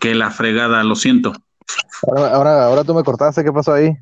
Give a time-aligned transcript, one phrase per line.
[0.00, 1.32] Que la fregada, lo siento.
[2.06, 3.96] Ahora, ahora, ahora tú me cortaste, ¿qué pasó ahí?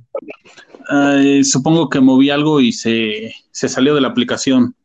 [1.42, 4.76] supongo que moví algo y se, se salió de la aplicación.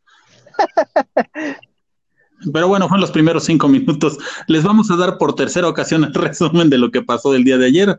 [2.54, 4.18] Pero bueno, fueron los primeros cinco minutos.
[4.48, 7.60] Les vamos a dar por tercera ocasión el resumen de lo que pasó del día
[7.60, 7.98] de ayer,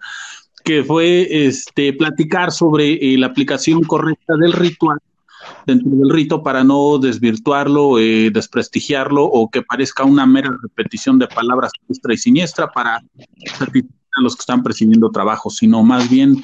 [0.64, 4.98] que fue este platicar sobre eh, la aplicación correcta del ritual
[5.66, 11.28] dentro del rito para no desvirtuarlo, eh, desprestigiarlo o que parezca una mera repetición de
[11.28, 13.84] palabras siniestra y siniestra para satisfacer
[14.16, 16.42] a los que están presidiendo trabajo, sino más bien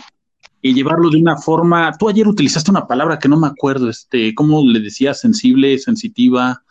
[0.60, 1.92] y llevarlo de una forma.
[1.98, 5.20] Tú ayer utilizaste una palabra que no me acuerdo, este, ¿cómo le decías?
[5.20, 6.62] Sensible, sensitiva,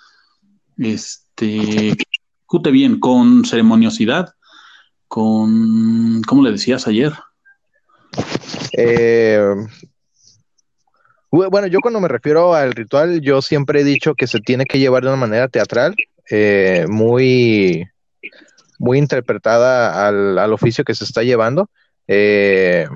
[0.78, 1.96] este,
[2.42, 4.34] escute bien, con ceremoniosidad,
[5.08, 7.14] con, ¿cómo le decías ayer?
[8.78, 9.56] Eh,
[11.46, 14.80] bueno, yo cuando me refiero al ritual, yo siempre he dicho que se tiene que
[14.80, 15.96] llevar de una manera teatral,
[16.30, 17.88] eh, muy,
[18.80, 21.70] muy interpretada al, al, oficio que se está llevando.
[22.08, 22.88] Eh,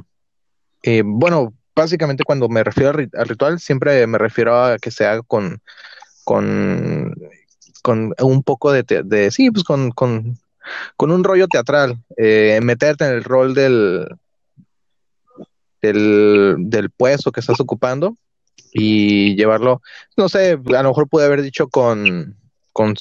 [0.84, 5.22] eh, bueno, básicamente cuando me refiero al, ritual, siempre me refiero a que se haga
[5.24, 5.62] con,
[6.24, 7.16] con,
[7.82, 10.38] con un poco de, sí, pues con, con,
[10.98, 14.08] con, un rollo teatral, meterte en el rol del,
[15.82, 18.16] del, del puesto que estás ocupando
[18.74, 19.82] y llevarlo,
[20.18, 22.38] no sé, a lo mejor pude haber dicho con,
[22.72, 22.96] con,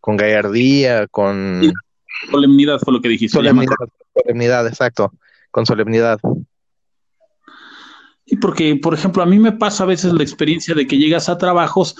[0.00, 1.72] con gallardía, con...
[2.30, 3.36] Solemnidad fue lo que dijiste.
[3.36, 3.74] Solemnidad,
[4.14, 5.12] solemnidad, exacto,
[5.50, 6.20] con solemnidad.
[8.26, 11.28] Y porque, por ejemplo, a mí me pasa a veces la experiencia de que llegas
[11.28, 11.96] a trabajos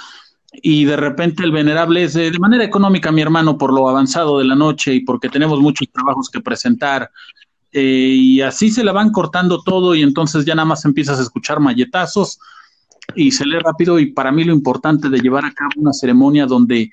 [0.52, 4.44] y de repente el venerable es de, manera económica, mi hermano, por lo avanzado de
[4.44, 7.10] la noche y porque tenemos muchos trabajos que presentar.
[7.72, 11.22] Eh, y así se la van cortando todo y entonces ya nada más empiezas a
[11.22, 12.38] escuchar malletazos
[13.14, 16.46] y se lee rápido y para mí lo importante de llevar a cabo una ceremonia
[16.46, 16.90] donde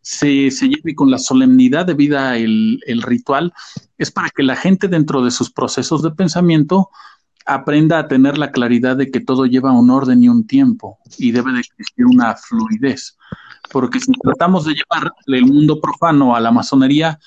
[0.00, 3.52] se, se lleve con la solemnidad debida el, el ritual
[3.96, 6.90] es para que la gente dentro de sus procesos de pensamiento
[7.48, 11.32] aprenda a tener la claridad de que todo lleva un orden y un tiempo y
[11.32, 13.16] debe de existir una fluidez.
[13.72, 17.18] Porque si tratamos de llevar el mundo profano a la masonería,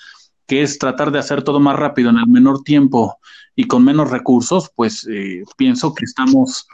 [0.46, 3.18] que es tratar de hacer todo más rápido en el menor tiempo
[3.56, 6.68] y con menos recursos, pues eh, pienso que estamos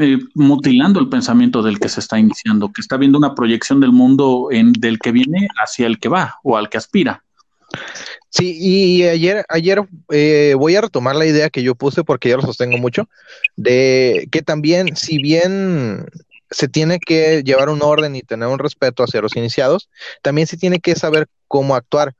[0.00, 3.92] eh, mutilando el pensamiento del que se está iniciando, que está viendo una proyección del
[3.92, 7.22] mundo en, del que viene hacia el que va o al que aspira.
[8.30, 12.36] Sí, y ayer, ayer eh, voy a retomar la idea que yo puse porque ya
[12.36, 13.08] lo sostengo mucho,
[13.56, 16.06] de que también, si bien
[16.50, 19.90] se tiene que llevar un orden y tener un respeto hacia los iniciados,
[20.22, 22.14] también se tiene que saber cómo actuar.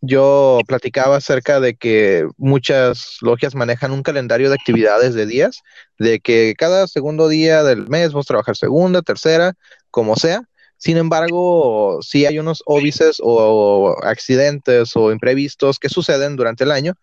[0.00, 5.60] Yo platicaba acerca de que muchas logias manejan un calendario de actividades de días,
[5.98, 9.54] de que cada segundo día del mes vamos a trabajar segunda, tercera,
[9.90, 10.42] como sea,
[10.78, 16.94] sin embargo, sí hay unos óbices o accidentes o imprevistos que suceden durante el año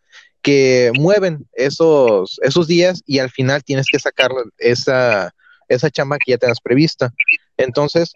[0.41, 4.29] que mueven esos, esos días y al final tienes que sacar
[4.59, 5.33] esa,
[5.67, 7.11] esa chamba que ya tenías prevista.
[7.57, 8.11] Entonces,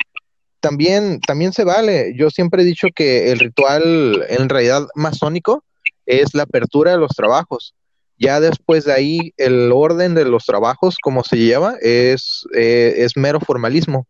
[0.59, 2.13] también, también se vale.
[2.15, 5.63] Yo siempre he dicho que el ritual en realidad masónico
[6.05, 7.75] es la apertura de los trabajos.
[8.17, 13.15] Ya después de ahí, el orden de los trabajos, como se lleva, es, eh, es
[13.15, 14.07] mero formalismo.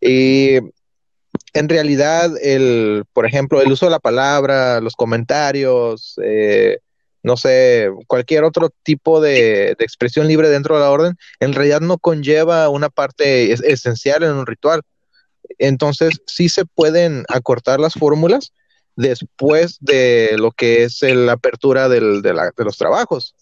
[0.00, 0.58] Y
[1.54, 6.78] en realidad, el, por ejemplo, el uso de la palabra, los comentarios, eh,
[7.22, 11.98] no sé, cualquier otro tipo de, expresión libre dentro de la orden, en realidad no
[11.98, 14.82] conlleva una parte esencial en un ritual.
[15.58, 18.52] Entonces, sí se pueden acortar las fórmulas
[18.96, 23.34] después de lo que es la apertura del, de, la, de, los trabajos.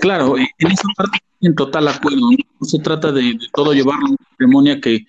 [0.00, 2.20] Claro, en esa parte en total acuerdo.
[2.60, 5.06] No se trata de, de todo llevarlo a una ceremonia que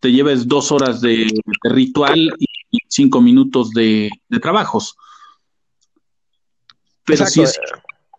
[0.00, 1.28] te lleves dos horas de,
[1.62, 4.10] ritual y cinco minutos de,
[4.40, 4.96] trabajos.
[7.04, 7.58] Pero sí es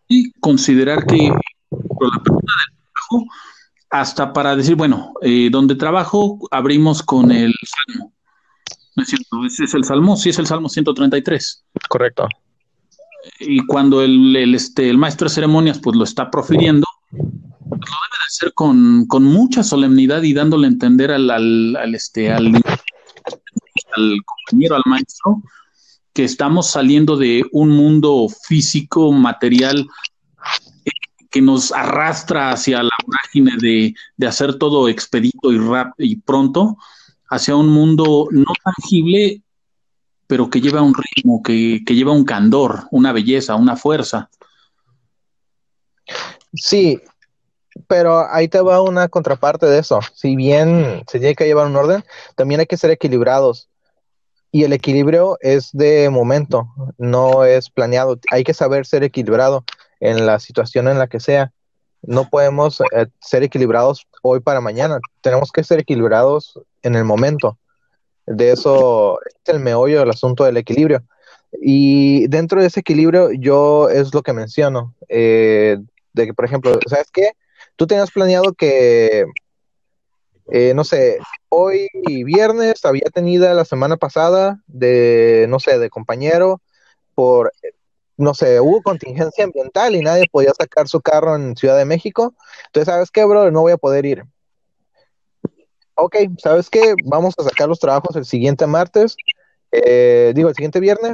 [0.08, 3.26] y considerar que la pregunta del trabajo,
[3.94, 8.12] hasta para decir, bueno, eh, donde trabajo abrimos con el Salmo.
[8.96, 9.46] ¿No es cierto?
[9.46, 10.18] ¿Ese es el Salmo?
[10.18, 11.64] Sí, es el Salmo 133.
[11.90, 12.28] Correcto.
[13.40, 17.78] Y cuando el, el, este, el maestro de ceremonias pues lo está profiriendo, lo debe
[17.78, 22.52] de hacer con, mucha solemnidad y dándole a entender al, al, este, al,
[24.26, 25.44] compañero, al maestro,
[26.14, 29.88] que estamos saliendo de un mundo físico, material,
[31.34, 36.78] que nos arrastra hacia la vorágine de, de, hacer todo expedito y, rap, y pronto,
[37.28, 39.42] hacia un mundo no tangible,
[40.28, 44.30] pero que lleva un ritmo, que, que lleva un candor, una belleza, una fuerza.
[46.54, 47.02] Sí,
[47.88, 50.02] pero ahí te va una contraparte de eso.
[50.14, 52.04] Si bien se tiene que llevar un orden,
[52.36, 53.70] también hay que ser equilibrados.
[54.52, 56.68] Y el equilibrio es de momento,
[57.00, 58.20] no es planeado.
[58.30, 59.66] Hay que saber ser equilibrado
[60.04, 61.54] en la situación en la que sea.
[62.02, 65.00] No podemos eh, ser equilibrados hoy para mañana.
[65.22, 67.58] Tenemos que ser equilibrados en el momento.
[68.26, 71.04] De eso es el meollo del asunto del equilibrio.
[71.62, 74.94] Y dentro de ese equilibrio, yo es lo que menciono.
[75.08, 75.78] Eh,
[76.12, 77.32] de que, por ejemplo, ¿sabes qué?
[77.78, 79.24] Tú tenías planeado que,
[80.52, 81.18] eh, no sé,
[81.48, 81.88] hoy
[82.26, 86.62] viernes había tenido la semana pasada de, no sé, de compañero
[87.16, 87.54] por,
[88.18, 92.34] no sé, hubo contingencia ambiental y nadie podía sacar su carro en Ciudad de México.
[92.68, 93.50] Entonces, ¿sabes qué, bro?
[93.52, 94.24] No voy a poder ir.
[95.96, 96.96] Ok, ¿sabes qué?
[97.06, 99.16] Vamos a sacar los trabajos el siguiente martes,
[99.72, 101.14] eh, digo, el siguiente viernes,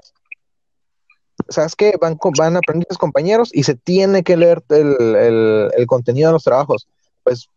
[1.47, 1.95] ¿sabes qué?
[1.99, 6.87] Van, van aprendices compañeros y se tiene que leer el, contenido de los trabajos.
[7.23, 7.47] Pues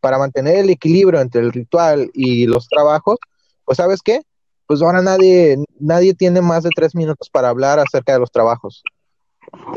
[0.00, 3.18] para mantener el equilibrio entre el ritual y los trabajos,
[3.64, 4.22] pues ¿sabes qué?
[4.70, 8.84] Pues ahora nadie, nadie tiene más de tres minutos para hablar acerca de los trabajos.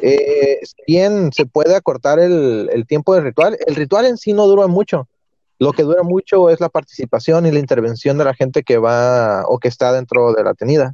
[0.04, 4.46] Eh, bien se puede acortar el, el tiempo del ritual, el ritual en sí no
[4.46, 5.10] dura mucho.
[5.58, 9.46] Lo que dura mucho es la participación y la intervención de la gente que va
[9.48, 10.94] o que está dentro de la tenida.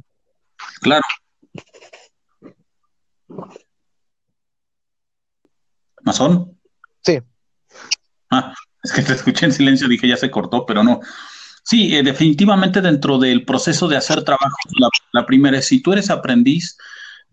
[0.80, 1.04] Claro,
[6.02, 6.58] ¿Masón?
[7.02, 7.20] Sí.
[8.30, 11.00] Ah, es que te escuché en silencio, dije ya se cortó, pero no.
[11.70, 14.56] Sí, eh, definitivamente dentro del proceso de hacer trabajo,
[15.12, 16.76] la, primera es, si tú eres aprendiz,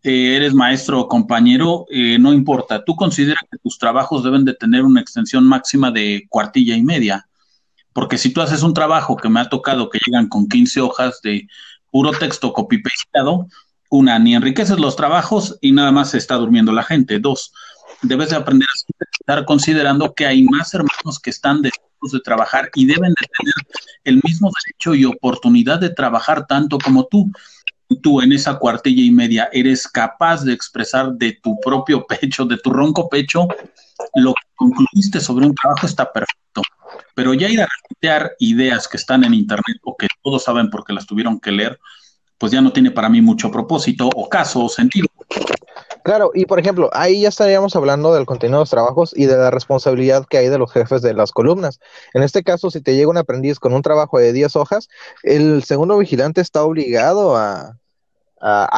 [0.03, 4.53] eh, eres maestro o compañero, eh, no importa, tú consideras que tus trabajos deben de
[4.53, 7.27] tener una extensión máxima de cuartilla y media,
[7.93, 11.19] porque si tú haces un trabajo que me ha tocado que llegan con 15 hojas
[11.23, 11.47] de
[11.89, 13.47] puro texto copy pasteado,
[13.89, 17.17] una, ni enriqueces los trabajos y nada más se está durmiendo la gente.
[17.17, 17.53] Dos,
[18.03, 21.63] debes de aprender a estar considerando que hay más hermanos que están
[22.11, 23.53] de trabajar y deben de tener
[24.03, 27.31] el mismo derecho y oportunidad de trabajar tanto como tú.
[28.01, 32.57] Tú en esa cuartilla y media eres capaz de expresar de tu propio pecho, de
[32.57, 33.47] tu ronco pecho,
[34.15, 36.61] lo que concluiste sobre un trabajo está perfecto.
[37.15, 40.93] Pero ya ir a refutar ideas que están en internet o que todos saben porque
[40.93, 41.79] las tuvieron que leer,
[42.37, 45.07] pues ya no tiene para mí mucho propósito o caso o sentido.
[46.07, 49.35] Claro, y por ejemplo, ahí ya estaríamos hablando del contenido de los trabajos y de
[49.35, 51.81] la responsabilidad que hay de los jefes de las columnas.
[52.13, 54.87] En este caso, si te llega un aprendiz con un trabajo de 10 hojas,
[55.23, 57.75] el segundo vigilante está obligado a,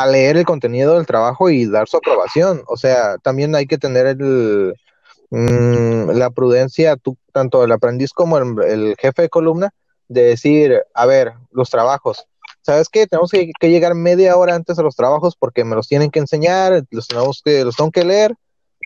[0.08, 2.64] leer el contenido del trabajo y dar su aprobación.
[2.66, 4.74] O sea, también hay que tener el,
[5.30, 6.98] mm, la prudencia,
[7.32, 9.70] tanto el aprendiz como el jefe de columna,
[10.08, 12.26] de decir, a ver, los trabajos,
[12.70, 13.08] ¿sabes qué?
[13.08, 16.84] Tenemos que, llegar media hora antes de los trabajos porque me los tienen que enseñar,
[16.92, 18.36] los tenemos que, los tengo que leer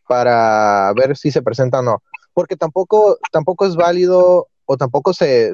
[0.07, 2.01] para ver si se presenta o no.
[2.33, 5.51] Porque tampoco, tampoco es válido o tampoco se,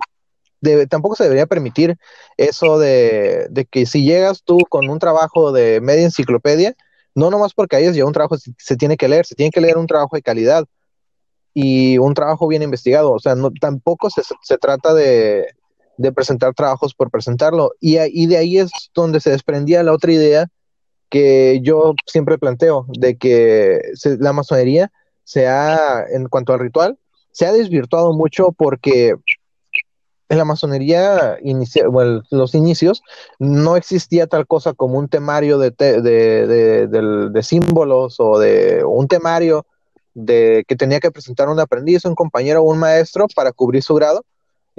[0.89, 1.97] tampoco se debería permitir
[2.37, 6.75] eso de, que si llegas tú con un trabajo de media enciclopedia,
[7.15, 9.79] no nomás porque hayas ya un trabajo, se, tiene que leer, se tiene que leer
[9.79, 10.65] un trabajo de calidad
[11.55, 13.11] y un trabajo bien investigado.
[13.11, 15.47] O sea, no, tampoco se, se trata de,
[15.99, 17.73] de presentar trabajos por presentarlo.
[17.81, 20.47] Y, y de ahí es donde se desprendía la otra idea
[21.09, 23.81] que yo siempre planteo, de que
[24.19, 24.91] la masonería
[25.25, 26.97] se ha, en cuanto al ritual,
[27.31, 29.15] se ha desvirtuado mucho porque
[30.29, 31.37] en la masonería,
[31.89, 33.01] bueno, los inicios,
[33.39, 39.65] no existía tal cosa como un temario de, de, de, símbolos o de un temario
[40.13, 43.95] de que tenía que presentar un aprendiz, un compañero o un maestro para cubrir su
[43.95, 44.23] grado,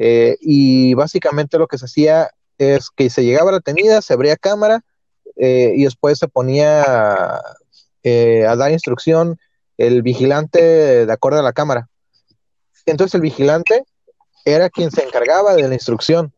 [0.03, 4.15] eh, y básicamente lo que se hacía es que se llegaba a la tenida, se
[4.15, 4.83] abría cámara
[5.37, 7.43] eh, y después se ponía
[8.03, 9.39] eh, a dar instrucción
[9.77, 11.91] el vigilante de acuerdo a la cámara.
[12.87, 13.85] Entonces el vigilante
[14.47, 16.33] era quien se encargaba de la instrucción.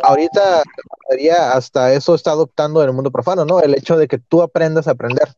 [0.00, 0.62] Ahorita
[1.52, 3.60] hasta eso está adoptando el mundo profano, ¿no?
[3.60, 5.34] El hecho de que tú aprendas a aprender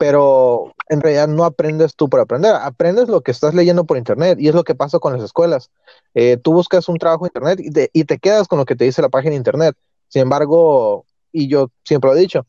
[0.00, 4.38] pero en realidad no aprendes tú por aprender, aprendes lo que estás leyendo por internet
[4.40, 5.70] y es lo que pasa con las escuelas.
[6.14, 8.74] Eh, tú buscas un trabajo en internet y te, y te, quedas con lo que
[8.76, 9.76] te dice la página de internet.
[10.08, 12.46] Sin embargo, y yo siempre lo he dicho,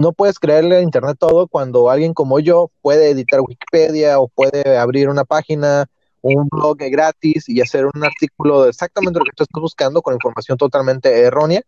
[0.00, 4.76] no puedes creerle a internet todo cuando alguien como yo puede editar Wikipedia o puede
[4.76, 5.86] abrir una página,
[6.22, 10.14] un blog gratis y hacer un artículo de exactamente lo que tú estás buscando con
[10.14, 11.62] información totalmente errónea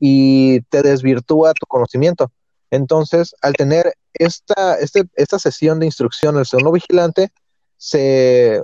[0.00, 2.32] y te desvirtúa tu conocimiento.
[2.70, 7.30] Entonces, al tener esta, este, esta sesión de instrucción del segundo vigilante,
[7.76, 8.62] se,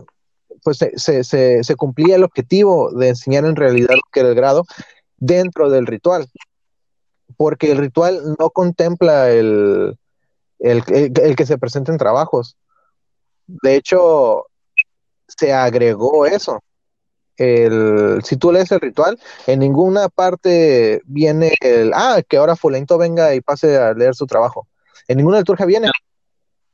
[0.63, 4.35] pues se, se, se, cumplía el objetivo de enseñar en realidad lo que era el
[4.35, 4.65] grado
[5.19, 6.29] dentro del ritual,
[7.37, 9.99] porque el ritual no contempla el,
[10.59, 12.57] el, el que se presenten trabajos.
[13.47, 14.47] De hecho,
[15.27, 16.63] se agregó eso.
[17.37, 22.99] El, si tú lees el ritual, en ninguna parte viene el, ah, que ahora fulanito
[22.99, 24.69] venga y pase a leer su trabajo.
[25.09, 25.91] En ninguna liturgia viene.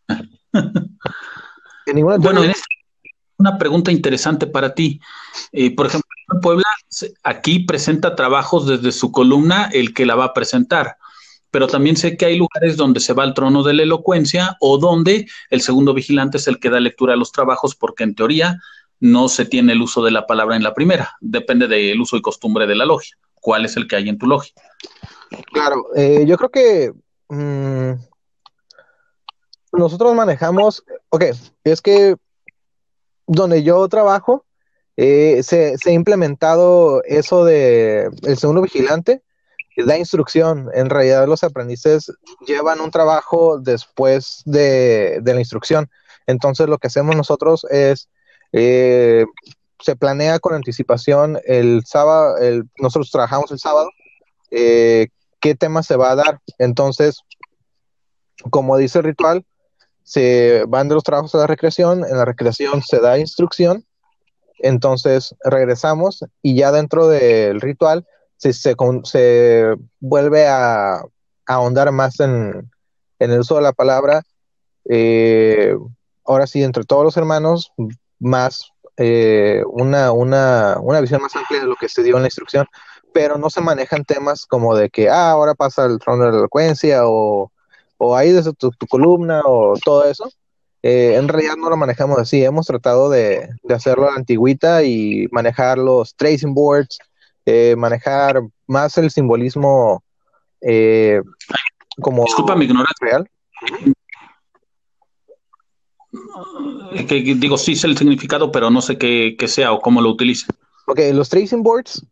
[0.53, 2.43] en ninguna bueno,
[3.37, 5.01] una pregunta interesante para ti.
[5.53, 6.67] Eh, por ejemplo, en Puebla,
[7.23, 10.97] aquí presenta trabajos desde su columna el que la va a presentar
[11.51, 14.79] pero también sé que hay lugares donde se va al trono de la elocuencia o
[14.79, 18.61] donde el segundo vigilante es el que da lectura a los trabajos porque en teoría
[19.01, 22.23] no se tiene el uso de la palabra en la primera, depende del uso y
[22.23, 23.17] costumbre de la logia.
[23.35, 24.53] ¿Cuál es el que hay en tu logia?
[25.53, 26.93] Claro, eh, yo creo que
[27.29, 27.93] mm,
[29.73, 31.25] nosotros manejamos, ok,
[31.65, 32.17] es que
[33.27, 34.45] donde yo trabajo,
[34.97, 39.23] eh, se, ha implementado eso de el segundo vigilante,
[39.77, 40.69] da instrucción.
[40.75, 42.13] En realidad los aprendices
[42.47, 45.89] llevan un trabajo después de, de la instrucción.
[46.27, 48.09] Entonces lo que hacemos nosotros es
[48.53, 49.25] eh,
[49.81, 52.37] se planea con anticipación el sábado,
[52.79, 53.91] nosotros trabajamos el sábado,
[54.51, 55.09] eh,
[55.41, 56.41] qué tema se va a dar.
[56.59, 57.21] Entonces,
[58.51, 59.45] como dice el ritual,
[60.03, 63.85] se van de los trabajos a la recreación, en la recreación se da instrucción,
[64.59, 68.75] entonces regresamos y ya dentro del ritual se, se,
[70.01, 71.03] vuelve a,
[71.47, 72.71] ahondar más en,
[73.19, 74.23] el uso de la palabra.
[74.89, 75.77] Eh,
[76.25, 77.73] ahora sí, entre todos los hermanos
[78.19, 82.29] más eh, una, una, una visión más amplia de lo que se dio en la
[82.29, 82.67] instrucción,
[83.13, 86.39] pero no se manejan temas como de que, ah, ahora pasa el trono de la
[86.39, 87.53] elocuencia o,
[87.97, 90.31] o ahí desde tu, columna o todo eso.
[90.83, 94.83] Eh, en realidad no lo manejamos así, hemos tratado de, de hacerlo a la antigüita
[94.83, 96.99] y manejar los tracing boards,
[97.47, 100.03] eh, manejar más el simbolismo
[102.01, 102.25] como...
[102.25, 102.95] Disculpa mi ignorancia.
[103.01, 103.31] Real
[107.07, 110.49] que digo, sí sé el significado, pero no sé qué, sea o cómo lo utilicen.
[110.87, 112.05] Ok, los tracing boards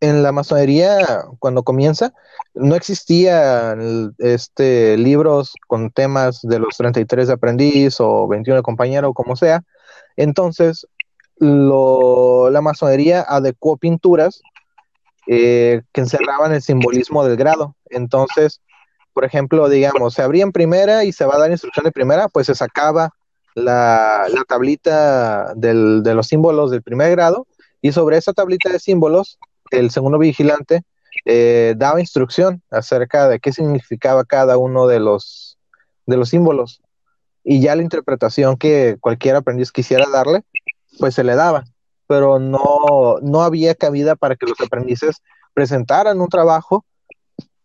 [0.00, 2.12] en la masonería, cuando comienza,
[2.54, 9.10] no existían este, libros con temas de los 33 de aprendiz o 21 de compañero
[9.10, 9.62] o como sea.
[10.16, 10.86] Entonces,
[11.38, 14.42] la masonería adecuó pinturas
[15.26, 17.74] eh, que encerraban el simbolismo del grado.
[17.90, 18.60] Entonces,
[19.12, 22.28] por ejemplo, digamos, se abría en primera y se va a dar instrucción de primera,
[22.28, 23.10] pues se sacaba
[23.56, 27.46] la, tablita de los símbolos del primer grado
[27.80, 29.38] y sobre esa tablita de símbolos
[29.70, 30.82] el segundo vigilante
[31.24, 35.58] eh, daba instrucción acerca de qué significaba cada uno de los,
[36.04, 36.82] de los símbolos
[37.42, 40.42] y ya la interpretación que cualquier aprendiz quisiera darle,
[40.98, 41.64] pues se le daba,
[42.06, 45.22] pero no, no había cabida para que los aprendices
[45.54, 46.84] presentaran un trabajo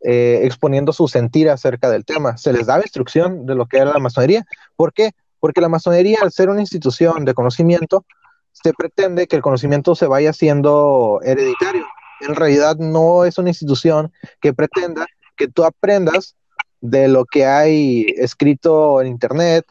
[0.04, 2.38] eh, exponiendo su sentir acerca del tema.
[2.38, 4.46] Se les daba instrucción de lo que era la masonería.
[4.76, 5.12] ¿Por qué?
[5.42, 8.06] Porque la masonería, al ser una institución de conocimiento,
[8.52, 11.86] se pretende que el conocimiento se vaya siendo hereditario.
[12.22, 16.36] En realidad no es una institución que pretenda que tú aprendas
[16.80, 19.66] de lo que hay escrito en Internet,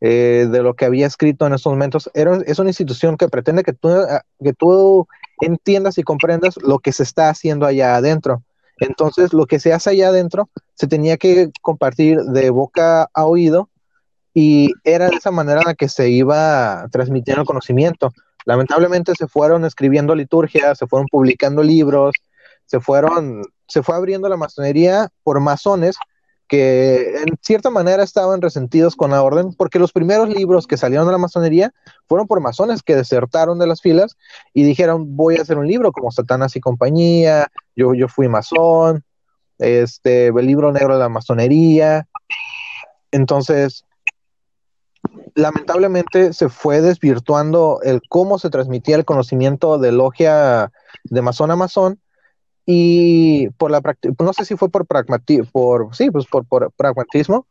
[0.00, 2.08] eh, de lo que había escrito en estos momentos.
[2.14, 5.08] es una institución que pretende que tú, ah, que tú
[5.40, 8.44] entiendas y comprendas lo que se está haciendo allá adentro.
[8.78, 13.70] Entonces, lo que se hace allá adentro se tenía que compartir de boca a oído
[14.38, 18.12] y era de esa manera en la que se iba transmitiendo el conocimiento.
[18.44, 22.12] Lamentablemente se fueron escribiendo liturgias, se fueron publicando libros,
[22.66, 25.96] se fueron, se fue abriendo la masonería por masones
[26.48, 31.06] que en cierta manera estaban resentidos con la orden, porque los primeros libros que salieron
[31.06, 31.72] de la masonería
[32.06, 34.18] fueron por masones que desertaron de las filas
[34.52, 39.02] y dijeron, voy a hacer un libro como Satanás y compañía, yo, yo fui masón,
[39.58, 42.06] este, el libro negro de la masonería.
[43.10, 43.86] Entonces,
[45.34, 50.72] lamentablemente se fue desvirtuando el cómo se transmitía el conocimiento de logia
[51.04, 52.00] de masón a masón
[52.64, 53.80] y por la
[54.18, 57.46] no sé si fue por pragmatismo, por sí, pues por, pragmatismo,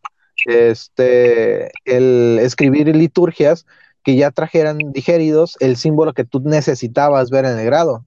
[0.46, 3.66] este el escribir liturgias
[4.04, 8.06] que ya trajeran digeridos el símbolo que tú necesitabas ver en el grado.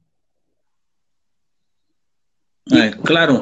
[2.70, 3.40] Eh, claro,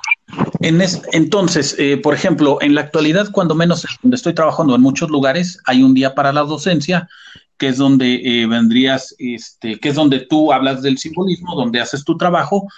[0.67, 5.61] entonces, eh, por ejemplo, en la actualidad, cuando menos donde estoy trabajando en muchos lugares,
[5.65, 7.09] hay un día para la docencia,
[7.57, 12.05] que es donde eh, vendrías, este, que es donde tú hablas del simbolismo, donde haces
[12.05, 12.69] tu trabajo,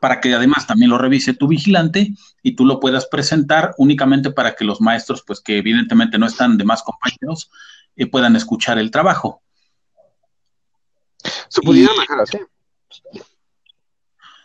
[0.00, 4.54] para que además también lo revise tu vigilante y tú lo puedas presentar únicamente para
[4.54, 7.50] que los maestros, pues que evidentemente no están de más compañeros,
[7.96, 9.42] eh, puedan escuchar el trabajo.
[11.48, 12.38] Se pudiera manejar así.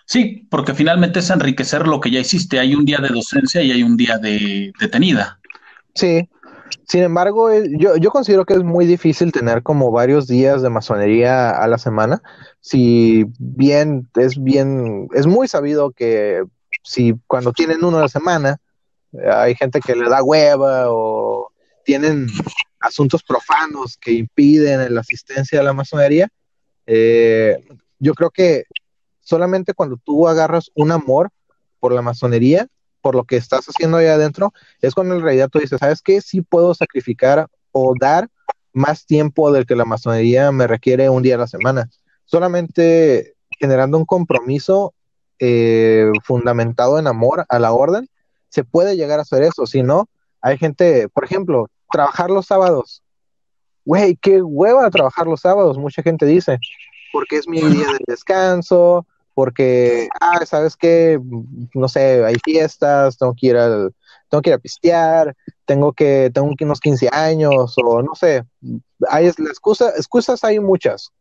[0.09, 2.59] Sí, porque finalmente es enriquecer lo que ya hiciste.
[2.59, 5.39] Hay un día de docencia y hay un día de detenida.
[5.93, 6.27] Sí,
[6.87, 10.71] Sin embargo, eh, yo, yo considero que es muy difícil tener como varios días de
[10.71, 12.23] masonería a la semana.
[12.59, 16.43] Si bien es bien, es muy sabido que
[16.83, 18.57] si cuando tienen uno a la semana,
[19.13, 21.51] eh, hay gente que le da hueva o
[21.85, 22.25] tienen
[22.79, 26.29] asuntos profanos que impiden la asistencia a la masonería,
[26.87, 27.63] eh,
[27.99, 28.63] yo creo que
[29.29, 31.29] solamente cuando tú agarras un amor
[31.79, 32.67] por la masonería,
[33.01, 36.19] por lo que estás haciendo ahí adentro, es cuando en realidad tú dices, ¿sabes qué?
[36.19, 38.27] Sí puedo sacrificar o dar
[38.73, 41.89] más tiempo del que la masonería me requiere un día a la semana.
[42.25, 44.93] Solamente generando un compromiso
[45.37, 48.09] eh, fundamentado en amor a la orden,
[48.49, 49.67] se puede llegar a hacer eso.
[49.67, 50.09] Si no,
[50.41, 53.03] hay gente, por ejemplo, trabajar los sábados.
[53.85, 56.57] Güey, qué hueva trabajar los sábados, mucha gente dice,
[57.11, 59.05] porque es mi día de descanso,
[59.39, 61.17] porque, ah, ¿sabes qué?
[61.73, 63.89] No sé, hay fiestas, tengo que ir a,
[64.27, 68.43] tengo que ir a pistear, tengo que, tengo unos 15 años, o no sé,
[69.07, 71.11] hay la excusa, excusas hay muchas.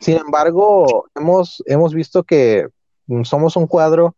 [0.00, 2.68] Sin embargo, hemos, hemos visto que
[3.22, 4.14] somos un cuadro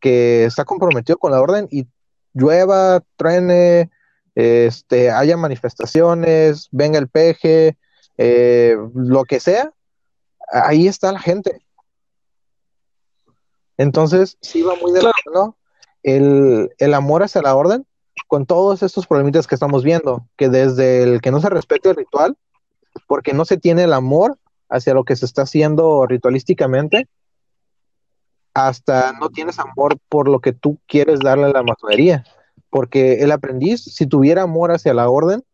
[0.00, 1.86] que está comprometido con la orden y
[2.34, 3.92] llueva, truene,
[4.34, 7.78] este, haya manifestaciones, venga el peje,
[8.18, 9.70] eh, lo que sea,
[10.50, 11.65] ahí está la gente.
[13.78, 15.56] Entonces, sí va muy de la mano
[16.02, 17.86] el, el amor hacia la orden
[18.28, 21.96] con todos estos problemitas que estamos viendo, que desde el que no se respete el
[21.96, 22.36] ritual,
[23.06, 27.08] porque no se tiene el amor hacia lo que se está haciendo ritualísticamente,
[28.54, 32.24] hasta no tienes amor por lo que tú quieres darle a la masonería.
[32.70, 35.44] Porque el aprendiz, si tuviera amor hacia la orden,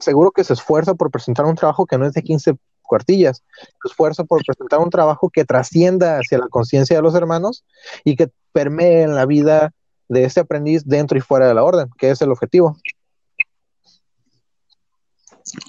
[0.00, 2.54] seguro que se esfuerza por presentar un trabajo que no es de 15
[2.84, 7.64] cuartillas, se esfuerza por presentar un trabajo que trascienda hacia la conciencia de los hermanos
[8.04, 9.72] y que permee en la vida
[10.08, 12.76] de este aprendiz dentro y fuera de la orden, que es el objetivo.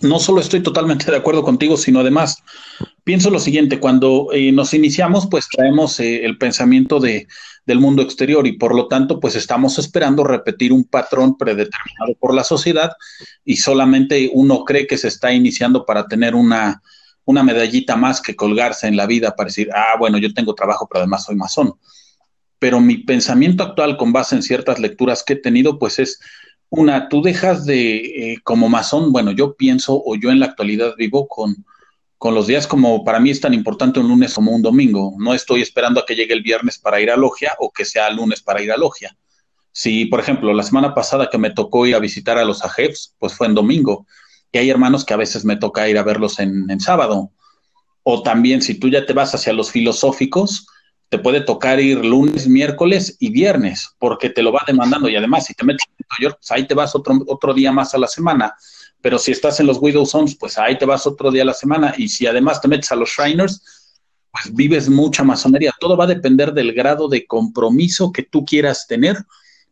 [0.01, 2.41] No solo estoy totalmente de acuerdo contigo, sino además
[3.03, 7.27] pienso lo siguiente, cuando eh, nos iniciamos, pues traemos eh, el pensamiento de,
[7.65, 12.33] del mundo exterior y por lo tanto, pues estamos esperando repetir un patrón predeterminado por
[12.33, 12.91] la sociedad
[13.43, 16.81] y solamente uno cree que se está iniciando para tener una,
[17.25, 20.87] una medallita más que colgarse en la vida para decir, ah, bueno, yo tengo trabajo,
[20.87, 21.73] pero además soy masón.
[22.59, 26.19] Pero mi pensamiento actual con base en ciertas lecturas que he tenido, pues es
[26.69, 30.95] una, tú dejas de, eh, como masón, bueno, yo pienso o yo en la actualidad
[30.97, 31.65] vivo con,
[32.17, 35.13] con los días como para mí es tan importante un lunes como un domingo.
[35.17, 38.09] No estoy esperando a que llegue el viernes para ir a logia o que sea
[38.09, 39.15] lunes para ir a logia.
[39.71, 43.13] Si, por ejemplo, la semana pasada que me tocó ir a visitar a los ajefs,
[43.19, 44.07] pues fue en domingo.
[44.55, 47.29] Y hay hermanos que a veces me toca ir a verlos en, en sábado.
[48.03, 50.65] O también, si tú ya te vas hacia los filosóficos,
[51.09, 55.09] te puede tocar ir lunes, miércoles y viernes, porque te lo va demandando.
[55.09, 57.73] Y además, si te metes en Nueva York, pues ahí te vas otro, otro día
[57.73, 58.55] más a la semana.
[59.01, 61.53] Pero si estás en los Widow Zones, pues ahí te vas otro día a la
[61.53, 61.93] semana.
[61.97, 63.61] Y si además te metes a los Shriners,
[64.31, 65.73] pues vives mucha masonería.
[65.81, 69.17] Todo va a depender del grado de compromiso que tú quieras tener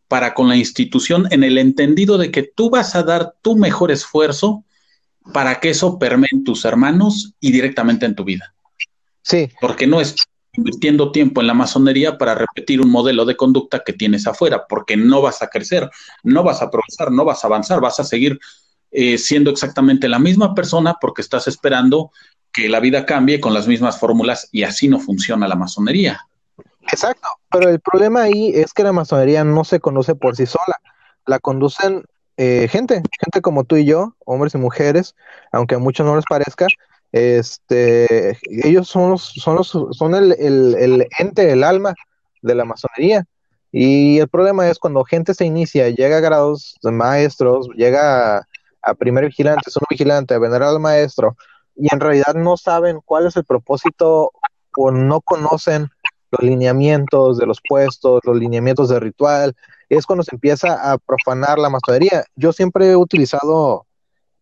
[0.08, 3.90] para con la institución, en el entendido de que tú vas a dar tu mejor
[3.90, 4.62] esfuerzo
[5.32, 8.54] para que eso permee en tus hermanos y directamente en tu vida.
[9.22, 9.50] Sí.
[9.60, 10.14] Porque no es
[10.52, 14.96] invirtiendo tiempo en la masonería para repetir un modelo de conducta que tienes afuera, porque
[14.96, 15.90] no vas a crecer,
[16.22, 18.38] no vas a progresar, no vas a avanzar, vas a seguir
[18.92, 22.12] eh, siendo exactamente la misma persona porque estás esperando
[22.52, 26.20] que la vida cambie con las mismas fórmulas y así no funciona la masonería.
[26.82, 30.80] Exacto, pero el problema ahí es que la masonería no se conoce por sí sola,
[31.26, 32.04] la conducen
[32.36, 35.14] eh, gente, gente como tú y yo, hombres y mujeres,
[35.52, 36.66] aunque a muchos no les parezca,
[37.12, 41.94] este, ellos son los, son los, son el, el, ente, el alma
[42.42, 43.24] de la masonería.
[43.70, 48.46] Y el problema es cuando gente se inicia, llega a grados de maestros, llega
[48.82, 51.36] a, primer vigilante, un vigilante, a venerar al maestro,
[51.76, 54.32] y en realidad no saben cuál es el propósito
[54.76, 55.88] o no conocen
[56.32, 59.54] los lineamientos de los puestos, los lineamientos del ritual,
[59.96, 62.24] es cuando se empieza a profanar la masonería.
[62.36, 63.86] Yo siempre he utilizado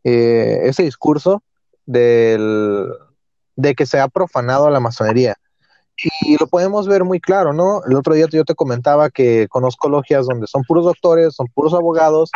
[0.05, 1.43] eh, ese discurso
[1.87, 2.89] del,
[3.57, 5.37] de que se ha profanado la masonería.
[6.23, 7.83] Y lo podemos ver muy claro, ¿no?
[7.85, 11.75] El otro día yo te comentaba que conozco logias donde son puros doctores, son puros
[11.75, 12.31] abogados,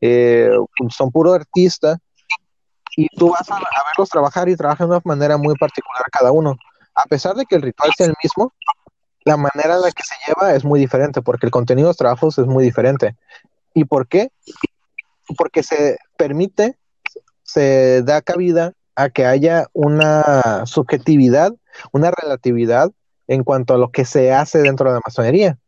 [0.00, 0.50] eh,
[0.90, 1.98] son puro artista,
[2.96, 6.56] y tú vas a, verlos trabajar y trabajan de una manera muy particular cada uno.
[6.94, 8.52] A pesar de que el ritual sea el mismo,
[9.24, 11.96] la manera en la que se lleva es muy diferente, porque el contenido de los
[11.96, 13.16] trabajos es muy diferente.
[13.74, 14.30] ¿Y por qué?
[15.36, 16.76] Porque se permite,
[17.42, 21.52] se da cabida a que haya una subjetividad,
[21.92, 22.90] una relatividad
[23.28, 25.58] en cuanto a lo que se hace dentro de la masonería.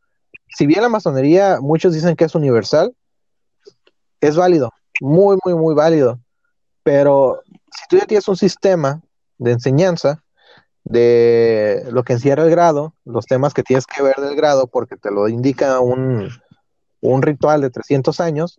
[0.48, 2.94] Si bien la masonería, muchos dicen que es universal,
[4.20, 4.70] es válido.
[5.00, 6.20] muy, muy, muy válido.
[6.82, 9.00] Pero si tú ya tienes un sistema
[9.38, 10.22] de enseñanza
[10.84, 14.96] de lo que encierra el grado, los temas que tienes que ver del grado, porque
[14.96, 16.30] te lo indica un,
[17.00, 18.56] un ritual de 300 años,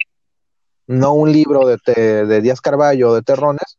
[0.88, 3.78] no un libro de, de Díaz Carballo o de Terrones,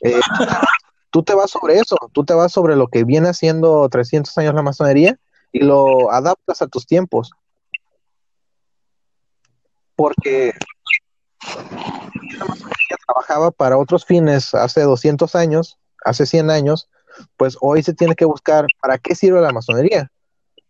[0.00, 0.20] eh,
[1.10, 4.54] tú te vas sobre eso, tú te vas sobre lo que viene haciendo 300 años
[4.54, 5.18] la masonería
[5.52, 7.30] y lo adaptas a tus tiempos.
[9.96, 10.52] Porque
[12.38, 16.88] la masonería trabajaba para otros fines hace 200 años, hace 100 años,
[17.36, 20.10] pues hoy se tiene que buscar para qué sirve la masonería.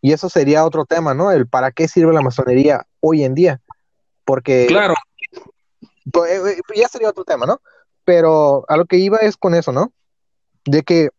[0.01, 1.33] Y eso sería otro tema, ¿no?
[1.33, 3.61] El para qué sirve la masonería hoy en día.
[4.25, 4.67] Porque...
[4.69, 4.95] Claro.
[6.13, 7.61] Pues, eh, eh, ya sería otro tema, ¿no?
[8.05, 9.93] Pero a lo que iba es con eso, ¿no?
[10.65, 11.11] De que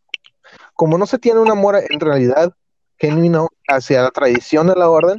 [0.73, 2.53] como no se tiene un amor en realidad
[2.97, 5.17] genuino hacia la tradición de la orden,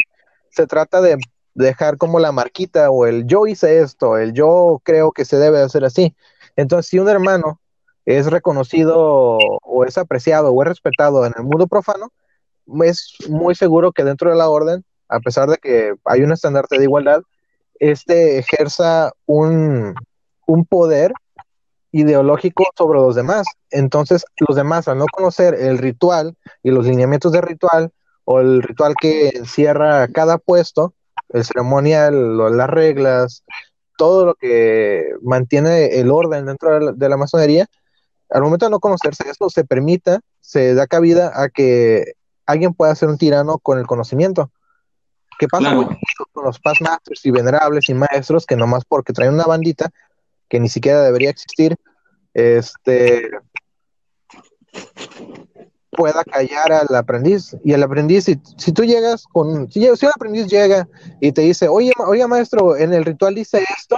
[0.50, 1.18] se trata de
[1.54, 5.60] dejar como la marquita o el yo hice esto, el yo creo que se debe
[5.60, 6.14] hacer así.
[6.56, 7.60] Entonces, si un hermano
[8.06, 12.12] es reconocido o es apreciado o es respetado en el mundo profano,
[12.84, 16.78] es muy seguro que dentro de la orden, a pesar de que hay un estandarte
[16.78, 17.22] de igualdad,
[17.78, 19.94] este ejerza un,
[20.46, 21.12] un poder
[21.92, 23.46] ideológico sobre los demás.
[23.70, 27.92] Entonces, los demás, al no conocer el ritual y los lineamientos de ritual,
[28.24, 30.94] o el ritual que encierra cada puesto,
[31.30, 33.44] el ceremonial, las reglas,
[33.96, 37.66] todo lo que mantiene el orden dentro de la, masonería,
[38.30, 42.14] al momento de no conocerse eso, se permita, se da cabida a que
[42.46, 44.50] alguien pueda ser un tirano con el conocimiento.
[45.38, 45.74] ¿Qué pasa
[46.32, 49.90] con los paz masters y venerables y maestros que nomás porque traen una bandita
[50.50, 51.76] que ni siquiera debería existir,
[52.34, 53.30] este
[55.90, 57.56] pueda callar al aprendiz.
[57.64, 60.88] Y el aprendiz, si, si tú llegas con, si, si, un aprendiz llega
[61.20, 63.96] y te dice, oye, oye maestro, en el ritual dice esto,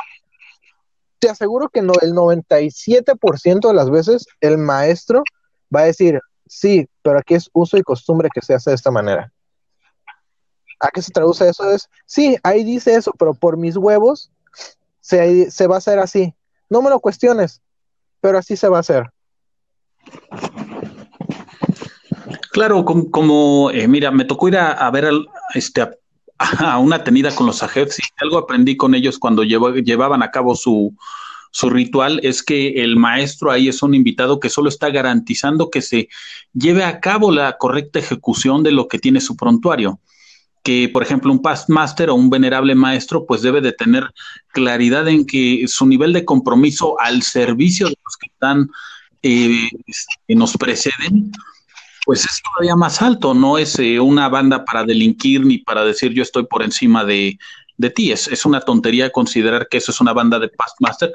[1.22, 5.22] te aseguro que no, el 97% de las veces el maestro
[5.74, 8.90] va a decir, sí, pero aquí es uso y costumbre que se hace de esta
[8.90, 9.32] manera.
[10.80, 11.70] ¿A qué se traduce eso?
[11.70, 14.32] Es, sí, ahí dice eso, pero por mis huevos
[15.00, 16.34] se, se va a hacer así.
[16.68, 17.62] No me lo cuestiones,
[18.20, 19.08] pero así se va a hacer.
[22.50, 25.08] Claro, como, eh, mira, me tocó ir a, ver
[25.54, 25.92] este, a,
[26.80, 30.94] una tenida con los ajeves y algo aprendí con ellos cuando llevaban a cabo su,
[31.62, 36.08] ritual es que el maestro ahí es un invitado que solo está garantizando que se
[36.54, 40.00] lleve a cabo la correcta ejecución de lo que tiene su prontuario.
[40.62, 44.04] Que, por ejemplo, un past master o un venerable maestro, pues debe de tener
[44.52, 48.70] claridad en que su nivel de compromiso al servicio de los que están,
[49.22, 51.32] eh, este, nos preceden,
[52.04, 56.12] pues es todavía más alto, no es eh, una banda para delinquir ni para decir
[56.12, 57.38] yo estoy por encima de,
[57.76, 58.12] de ti.
[58.12, 61.12] Es, es, una tontería considerar que eso es una banda de past master.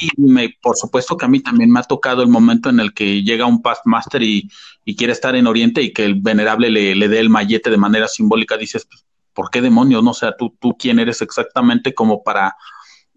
[0.00, 2.94] Y me, por supuesto que a mí también me ha tocado el momento en el
[2.94, 4.48] que llega un past master y,
[4.84, 7.76] y quiere estar en Oriente y que el venerable le, le dé el mallete de
[7.76, 8.56] manera simbólica.
[8.56, 10.02] Dices, pues, ¿por qué demonios?
[10.02, 12.56] No sea, tú, tú quién eres exactamente como para,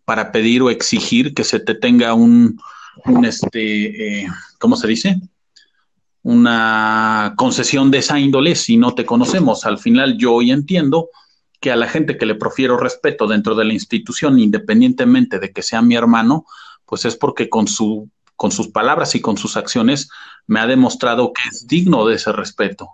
[0.05, 2.59] para pedir o exigir que se te tenga un,
[3.05, 4.27] un este, eh,
[4.59, 5.21] ¿cómo se dice?
[6.23, 9.65] Una concesión de esa índole si no te conocemos.
[9.65, 11.09] Al final yo hoy entiendo
[11.59, 15.61] que a la gente que le profiero respeto dentro de la institución, independientemente de que
[15.61, 16.45] sea mi hermano,
[16.85, 20.09] pues es porque con, su, con sus palabras y con sus acciones
[20.47, 22.89] me ha demostrado que es digno de ese respeto.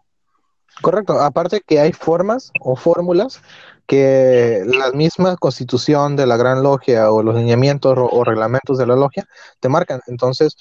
[0.81, 3.41] Correcto, aparte que hay formas o fórmulas
[3.89, 8.95] que la misma constitución de la gran logia o los lineamientos o, reglamentos de la
[8.95, 9.27] logia
[9.59, 9.99] te marcan.
[10.05, 10.55] Entonces,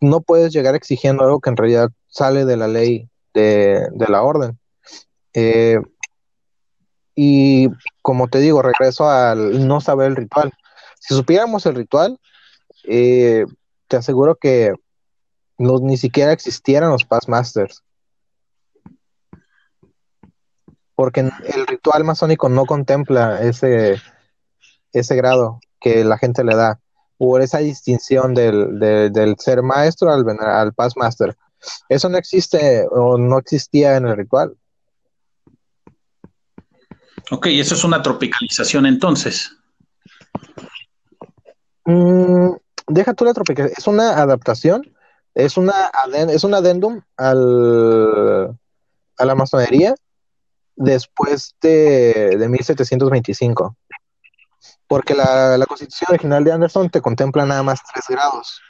[0.00, 4.58] no puedes llegar exigiendo algo que en realidad sale de la ley de, la orden.
[5.34, 5.78] Eh,
[7.14, 7.68] y
[8.02, 10.52] como te digo, regreso al no saber el ritual.
[11.00, 12.18] Si supiéramos el ritual,
[12.84, 13.44] eh,
[13.88, 14.74] te aseguro que
[15.58, 17.82] no, ni siquiera existieran los Past Masters.
[20.94, 24.00] Porque el ritual masónico no contempla ese,
[24.92, 26.80] ese grado que la gente le da,
[27.18, 31.36] o esa distinción del, del ser maestro al, al Past Master.
[31.88, 34.56] Eso no existe o no existía en el ritual.
[37.30, 39.50] Ok, eso es una tropicalización entonces.
[41.84, 42.50] Mm,
[42.86, 44.94] deja tú la tropicalización, es una adaptación,
[45.34, 45.90] es una
[46.28, 48.56] es un adendum al,
[49.18, 49.94] a la masonería
[50.76, 53.76] después de, de 1725.
[54.88, 58.60] Porque la, la, constitución original de Anderson te contempla nada más tres grados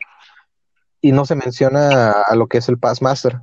[1.01, 3.41] y no se menciona a lo que es el Pass Master.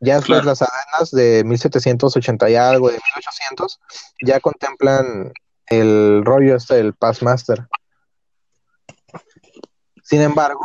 [0.00, 3.80] Ya después las adenas de 1780 y algo, de 1800,
[4.24, 5.32] ya contemplan
[5.66, 7.66] el rollo este del Pass Master.
[10.04, 10.60] Sin embargo,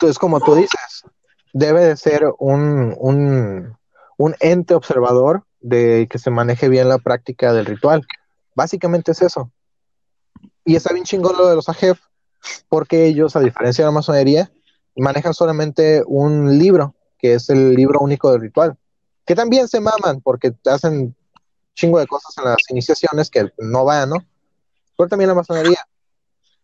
[0.00, 1.04] es como tú dices,
[1.52, 3.76] debe de ser un, un,
[4.16, 8.06] un ente observador de que se maneje bien la práctica del ritual.
[8.54, 9.52] Básicamente es eso.
[10.64, 12.00] Y está bien chingón lo de los AJEF,
[12.68, 14.52] porque ellos, a diferencia de la masonería,
[14.96, 18.76] manejan solamente un libro, que es el libro único del ritual,
[19.24, 21.14] que también se maman porque hacen
[21.74, 24.16] chingo de cosas en las iniciaciones que no van, ¿no?
[24.96, 25.86] Pero también la masonería.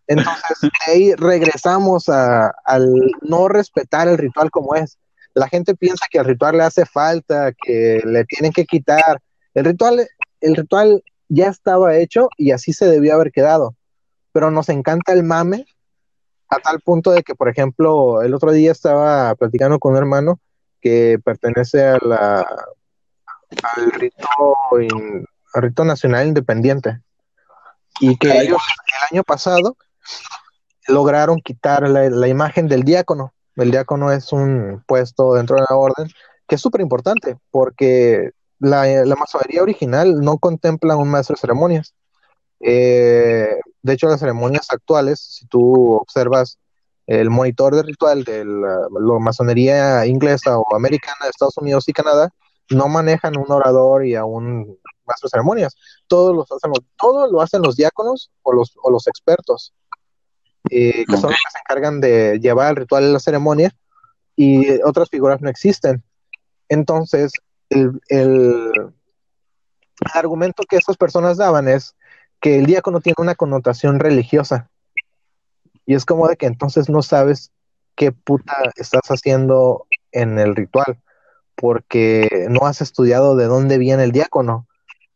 [0.07, 2.91] Entonces, de ahí regresamos a, al
[3.23, 4.99] no respetar el ritual como es.
[5.35, 9.21] La gente piensa que al ritual le hace falta, que le tienen que quitar.
[9.55, 10.09] El ritual,
[10.41, 13.77] el ritual ya estaba hecho y así se debió haber quedado.
[14.39, 15.67] Pero nos encanta el mame
[16.49, 20.39] a tal punto de que, por ejemplo, el otro día estaba platicando con un hermano
[20.81, 22.47] que pertenece a la,
[23.65, 24.29] al rito,
[25.55, 27.01] rito nacional independiente
[27.99, 29.77] y que ellos el año pasado
[30.87, 33.35] lograron quitar la, imagen del diácono.
[33.57, 36.09] El diácono es un puesto dentro de la orden
[36.47, 41.93] que es súper importante porque la, la, masonería original no contempla un maestro de ceremonias.
[42.61, 46.59] Eh, de hecho, las ceremonias actuales, si tú observas
[47.07, 48.87] el monitor de ritual de la,
[49.19, 52.31] masonería inglesa o americana de Estados Unidos y Canadá,
[52.71, 55.75] no manejan un orador y a un maestro de ceremonias.
[56.07, 59.73] Todos los hacen los, todo lo hacen los diáconos o los, o los expertos,
[60.71, 63.75] eh, que son los que se encargan de llevar el ritual a la ceremonia
[64.37, 66.05] y otras figuras no existen.
[66.69, 67.33] Entonces,
[67.71, 71.97] el, el, el argumento que esas personas daban es
[72.41, 74.71] que el diácono tiene una connotación religiosa.
[75.87, 77.51] Y es como de que entonces no sabes
[77.97, 81.01] qué puta estás haciendo en el ritual,
[81.55, 84.67] porque no has estudiado de dónde viene el diácono,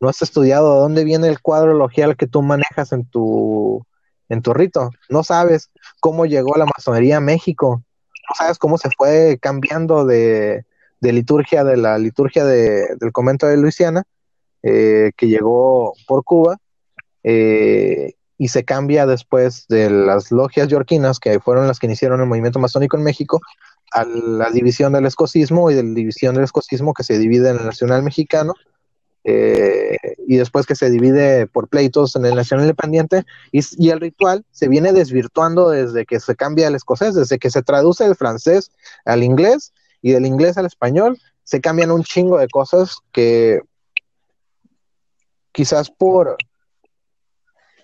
[0.00, 3.86] no has estudiado de dónde viene el cuadro logial que tú manejas en tu,
[4.28, 7.84] en tu rito, no sabes cómo llegó la masonería a México,
[8.28, 10.64] no sabes cómo se fue cambiando de,
[11.00, 14.02] liturgia, de la liturgia del convento de Luisiana,
[14.62, 16.56] eh, que llegó por Cuba,
[17.24, 22.26] eh, y se cambia después de las logias yorquinas, que fueron las que iniciaron el
[22.26, 23.40] movimiento masónico en México,
[23.92, 27.58] a la división del escocismo y de la división del escocismo que se divide en
[27.58, 28.54] el nacional mexicano,
[29.24, 34.44] eh, y después que se divide por pleitos en el nacional independiente, y, el ritual
[34.50, 38.72] se viene desvirtuando desde que se cambia el escocés, desde que se traduce del francés
[39.04, 43.60] al inglés y del inglés al español, se cambian un chingo de cosas que
[45.52, 46.36] quizás por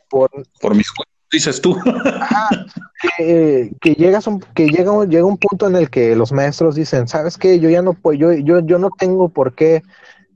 [0.08, 0.88] por, por mis
[1.30, 1.76] dices tú.
[3.18, 7.36] que, llegas un, que llega, llega un punto en el que los maestros dicen, ¿sabes
[7.36, 7.60] qué?
[7.60, 9.82] Yo ya no puedo, yo, yo, yo no tengo por qué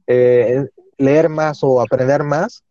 [0.06, 0.66] eh,
[0.98, 2.62] leer más o aprender más.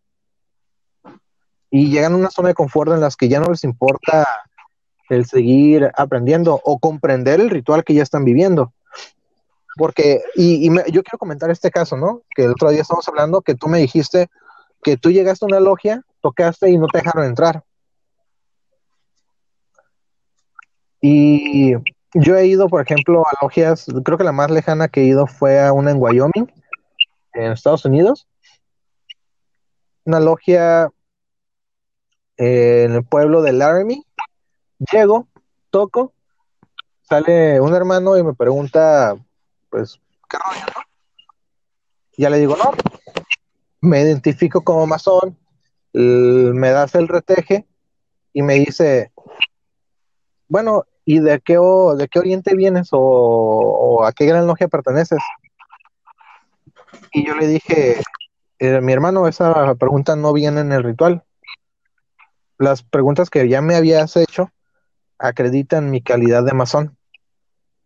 [1.69, 4.27] Y llegan a una zona de confort en las que ya no les importa
[5.09, 8.73] el seguir aprendiendo o comprender el ritual que ya están viviendo.
[9.77, 12.23] Porque, y, yo quiero comentar este caso, ¿no?
[12.35, 14.29] Que el otro día estamos hablando que tú me dijiste
[14.83, 17.63] que tú llegaste a una logia tocaste y no te dejaron entrar.
[21.01, 21.73] Y
[22.13, 25.25] yo he ido, por ejemplo, a logias, creo que la más lejana que he ido
[25.25, 26.51] fue a una en Wyoming,
[27.33, 28.27] en Estados Unidos.
[30.05, 30.89] Una logia
[32.37, 34.03] en el pueblo de Laramie.
[34.91, 35.27] Llego,
[35.69, 36.13] toco,
[37.03, 39.15] sale un hermano y me pregunta,
[39.69, 40.81] pues, ¿qué rollo, no?
[42.17, 42.71] Ya le digo, no,
[43.81, 45.37] me identifico como masón,
[45.93, 47.65] me das el reteje
[48.31, 49.11] y me dice,
[50.47, 51.57] bueno, ¿y de qué,
[51.97, 55.19] de qué oriente vienes o, a qué gran logia perteneces?
[57.11, 58.01] Y yo le dije,
[58.59, 61.23] eh, mi hermano, esa pregunta no viene en el ritual.
[62.57, 64.51] Las preguntas que ya me habías hecho
[65.17, 66.97] acreditan mi calidad de masón.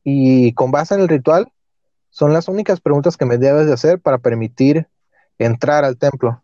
[0.04, 1.52] Y con base en el ritual,
[2.10, 4.88] son las únicas preguntas que me debes de hacer para permitir
[5.38, 6.42] entrar al templo.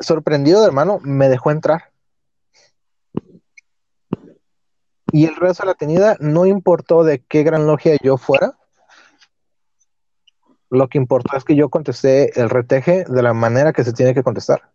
[0.00, 1.92] sorprendido, hermano, me dejó entrar.
[5.12, 8.56] Y el resto de la tenida no importó de qué gran logia yo fuera.
[10.70, 14.14] Lo que importó es que yo contesté el reteje de la manera que se tiene
[14.14, 14.70] que contestar.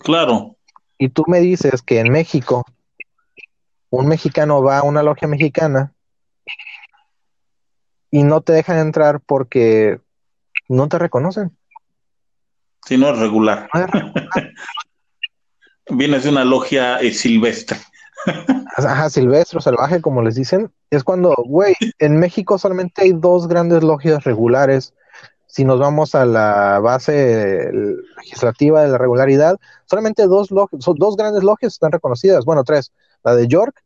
[0.00, 0.56] Claro.
[0.98, 2.64] Y tú me dices que en México
[3.90, 5.94] un mexicano va a una logia mexicana
[8.10, 10.00] y no te dejan entrar porque
[10.68, 11.56] no te reconocen.
[12.86, 13.68] Si no es regular.
[15.90, 17.78] Vienes de una logia eh, silvestre.
[18.76, 20.70] Ajá, silvestre o salvaje, como les dicen.
[20.90, 24.94] Es cuando, güey, en México solamente hay dos grandes logias regulares
[25.48, 27.72] si nos vamos a la base
[28.18, 32.92] legislativa de la regularidad, solamente dos, dos grandes logias están reconocidas, bueno, tres,
[33.24, 33.82] la de York,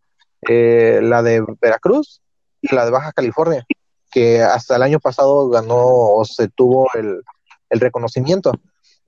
[0.48, 2.20] eh, la de Veracruz
[2.60, 3.64] y la de Baja California,
[4.12, 7.22] que hasta el año pasado ganó o se tuvo el,
[7.70, 8.52] el reconocimiento.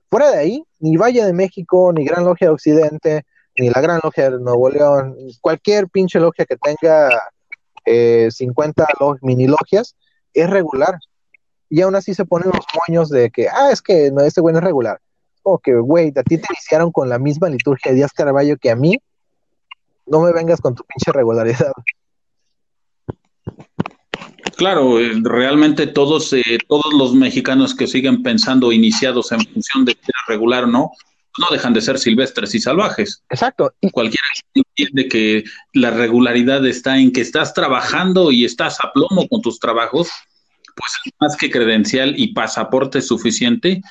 [0.09, 3.25] Fuera de ahí, ni Valle de México, ni Gran Logia de Occidente,
[3.57, 7.09] ni la Gran Logia de Nuevo León, cualquier pinche logia que tenga
[7.85, 8.85] eh, 50
[9.21, 9.95] mini logias,
[10.33, 10.99] es regular.
[11.69, 14.53] Y aún así se ponen los moños de que, ah, es que no, este güey
[14.53, 14.99] no es regular.
[15.41, 18.71] Como que, güey, a ti te iniciaron con la misma liturgia de Díaz Caraballo que
[18.71, 18.97] a mí.
[20.07, 21.71] No me vengas con tu pinche regularidad.
[24.55, 29.93] Claro, eh, realmente todos, eh, todos los mexicanos que siguen pensando iniciados en función de
[29.93, 30.91] ser regular o no,
[31.37, 33.21] no dejan de ser silvestres y salvajes.
[33.29, 33.73] Exacto.
[33.91, 39.41] Cualquiera entiende que la regularidad está en que estás trabajando y estás a plomo con
[39.41, 40.09] tus trabajos,
[40.75, 43.81] pues es más que credencial y pasaporte suficiente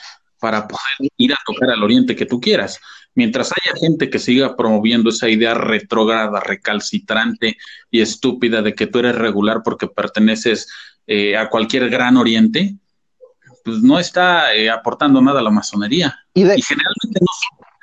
[0.40, 2.80] para poder ir a tocar al oriente que tú quieras.
[3.14, 7.56] Mientras haya gente que siga promoviendo esa idea retrógrada, recalcitrante
[7.90, 10.68] y estúpida de que tú eres regular porque perteneces
[11.06, 12.74] eh, a cualquier gran oriente,
[13.64, 16.18] pues no está eh, aportando nada a la masonería.
[16.34, 17.26] Y, generalmente no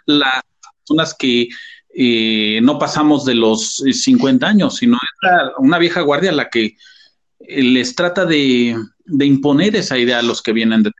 [0.05, 0.41] son las
[0.79, 1.47] personas que
[1.93, 6.75] eh, no pasamos de los 50 años, sino es una vieja guardia la que
[7.39, 10.91] les trata de, de, imponer esa idea a los que vienen de,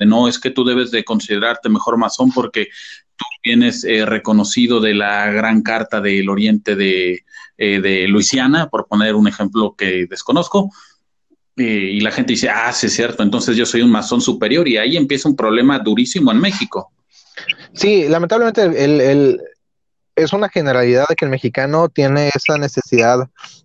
[0.00, 2.68] no es que tú debes de considerarte mejor masón porque
[3.16, 7.24] tú vienes eh, reconocido de la gran carta del oriente de,
[7.56, 10.70] eh, de Luisiana, por poner un ejemplo que desconozco,
[11.56, 14.68] eh, y la gente dice, ah, sí es cierto, entonces yo soy un masón superior,
[14.68, 16.92] y ahí empieza un problema durísimo en México.
[17.72, 19.40] Sí, lamentablemente el,
[20.14, 23.18] es una generalidad de que el mexicano tiene esa necesidad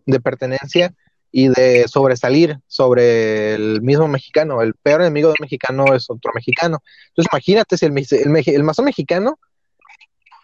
[0.05, 0.93] de pertenencia
[1.29, 4.61] y de sobresalir sobre el mismo mexicano.
[4.61, 6.77] El peor enemigo del mexicano es otro mexicano.
[7.09, 9.39] Entonces imagínate si el, el, el masón mexicano,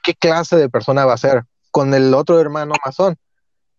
[0.04, 3.18] ¿qué clase de persona va a ser con el otro hermano masón?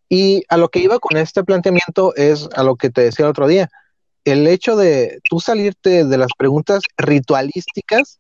[0.08, 3.30] Y a lo que iba con este planteamiento es a lo que te decía el
[3.30, 3.70] otro día.
[4.24, 8.18] El hecho de tú salirte de las preguntas ritualísticas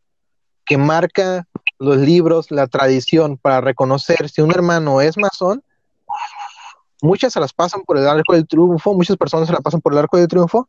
[0.64, 1.46] que marca
[1.78, 5.64] los libros, la tradición para reconocer si un hermano es masón,
[7.02, 9.92] muchas se las pasan por el arco del triunfo, muchas personas se la pasan por
[9.92, 10.68] el arco del triunfo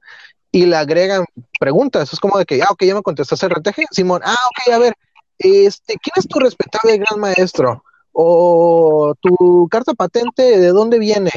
[0.52, 1.26] y le agregan
[1.60, 2.12] preguntas.
[2.14, 4.80] Es como de que, ah, ok, ya me contestaste el RTG, Simón, ah, ok, a
[4.80, 4.96] ver,
[5.42, 7.84] este, ¿quién es tu respetable gran maestro?
[8.12, 11.32] O tu carta patente, ¿de dónde viene?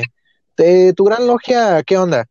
[0.56, 2.26] De tu gran logia, ¿qué onda?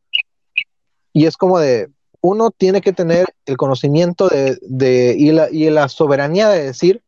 [1.12, 1.90] Y es como de,
[2.22, 7.04] uno tiene que tener el conocimiento de, de y, la, y la soberanía de decir,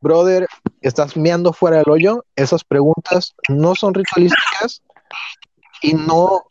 [0.00, 0.46] brother,
[0.82, 4.82] estás meando fuera del hoyo, esas preguntas no son ritualísticas
[5.80, 6.44] y no,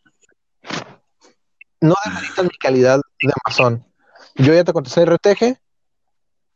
[1.80, 3.86] no demeritan mi calidad de masón.
[4.34, 5.56] Yo ya te contesté RTG,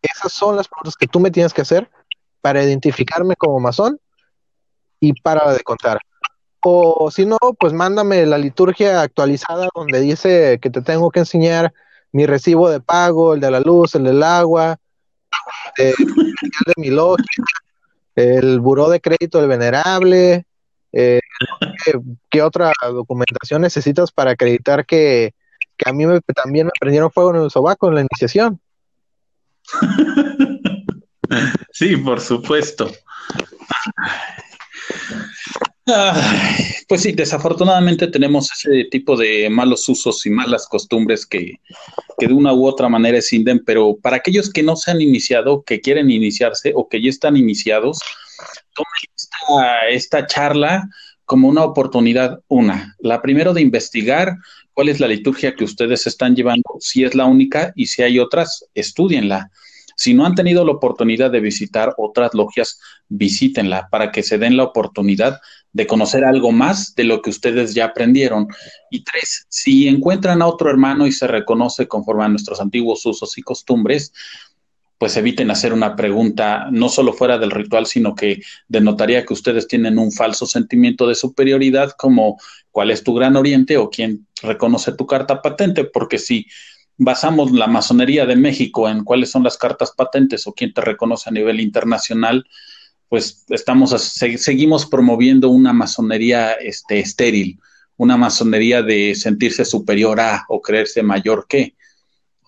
[0.03, 1.91] esas son las preguntas que tú me tienes que hacer
[2.41, 3.99] para identificarme como masón
[5.01, 6.01] y para de contar.
[6.61, 11.73] O si no, pues mándame la liturgia actualizada donde dice que te tengo que enseñar
[12.13, 14.79] mi recibo de pago, el de la luz, el del agua,
[15.77, 17.25] el de mi logia,
[18.17, 20.47] el buró de crédito del venerable,
[20.93, 21.21] eh,
[22.31, 25.35] ¿qué, otra documentación necesitas para acreditar que,
[25.85, 28.61] a mí también me prendieron fuego en el sobaco en la iniciación?
[31.73, 32.91] Sí, por supuesto.
[36.89, 41.61] Pues sí, desafortunadamente tenemos ese tipo de malos usos y malas costumbres que,
[42.19, 45.63] que, de una u otra manera escinden, pero para aquellos que no se han iniciado,
[45.63, 47.99] que quieren iniciarse o que ya están iniciados,
[48.75, 50.89] tomen esta, charla
[51.25, 54.37] como una oportunidad, una, la primero de investigar
[54.79, 58.21] cuál es la liturgia que ustedes están llevando, si es la única y si hay
[58.21, 59.51] otras, estudienla.
[59.97, 64.57] Si no han tenido la oportunidad de visitar otras logias, visítenla para que se den
[64.57, 65.41] la oportunidad
[65.73, 68.47] de conocer algo más de lo que ustedes ya aprendieron.
[68.89, 73.37] Y tres, si encuentran a otro hermano y se reconoce conforme a nuestros antiguos usos
[73.37, 74.13] y costumbres,
[74.99, 79.69] pues eviten hacer una pregunta no solo fuera del ritual, sino que denotaría que ustedes
[79.69, 82.39] tienen un falso sentimiento de superioridad como
[82.73, 86.47] cuál es tu gran oriente o quién reconoce tu carta patente, porque si
[86.97, 91.31] basamos la masonería de México en cuáles son las cartas patentes o quién te reconoce
[91.31, 92.45] a nivel internacional,
[93.09, 97.59] pues estamos seguimos promoviendo una masonería este, estéril,
[97.97, 101.75] una masonería de sentirse superior a o creerse mayor que.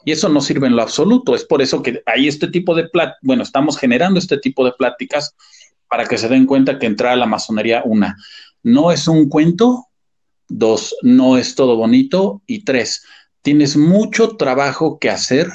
[0.05, 1.35] Y eso no sirve en lo absoluto.
[1.35, 4.73] Es por eso que hay este tipo de pláticas, bueno, estamos generando este tipo de
[4.73, 5.35] pláticas
[5.89, 8.17] para que se den cuenta que entrar a la masonería, una,
[8.63, 9.87] no es un cuento,
[10.49, 13.03] dos, no es todo bonito, y tres,
[13.43, 15.49] Tienes mucho trabajo que hacer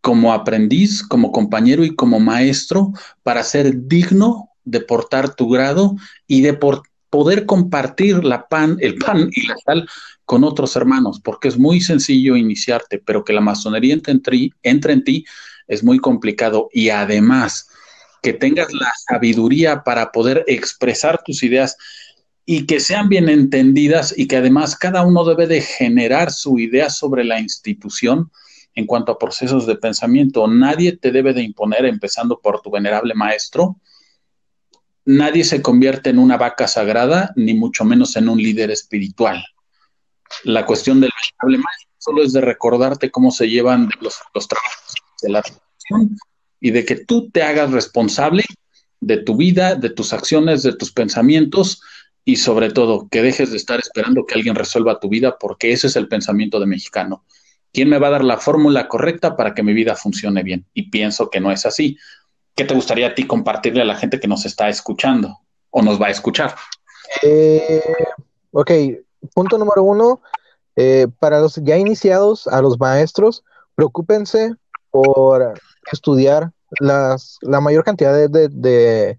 [0.00, 2.92] como aprendiz, como compañero y como maestro
[3.22, 5.96] para ser digno de portar tu grado
[6.26, 6.58] y de
[7.10, 9.88] poder compartir la pan, el pan y la sal
[10.32, 15.26] con otros hermanos, porque es muy sencillo iniciarte, pero que la masonería entre en, ti,
[15.68, 17.68] es muy complicado y además
[18.22, 21.76] que tengas la sabiduría para poder expresar tus ideas
[22.46, 26.88] y que sean bien entendidas y que además cada uno debe de generar su idea
[26.88, 28.30] sobre la institución
[28.74, 30.48] en cuanto a procesos de pensamiento.
[30.48, 33.76] Nadie te debe de imponer, empezando por tu venerable maestro.
[35.04, 39.44] Nadie se convierte en una vaca sagrada, ni mucho menos en un líder espiritual.
[40.44, 44.94] La cuestión del venerable maestro solo es de recordarte cómo se llevan los, los trabajos
[45.22, 45.42] de la
[46.60, 48.44] y de que tú te hagas responsable
[49.00, 51.82] de tu vida, de tus acciones, de tus pensamientos
[52.24, 55.88] y sobre todo que dejes de estar esperando que alguien resuelva tu vida porque ese
[55.88, 57.24] es el pensamiento de mexicano.
[57.72, 60.66] ¿Quién me va a dar la fórmula correcta para que mi vida funcione bien?
[60.72, 61.98] Y pienso que no es así.
[62.54, 66.00] ¿Qué te gustaría a ti compartirle a la gente que nos está escuchando o nos
[66.00, 66.54] va a escuchar?
[67.22, 67.82] Eh,
[68.52, 68.70] ok,
[69.34, 70.20] punto número uno,
[70.76, 73.44] eh, para los ya iniciados, a los maestros,
[73.74, 74.54] preocúpense
[74.90, 75.54] por
[75.90, 79.18] estudiar las, la mayor cantidad de, de,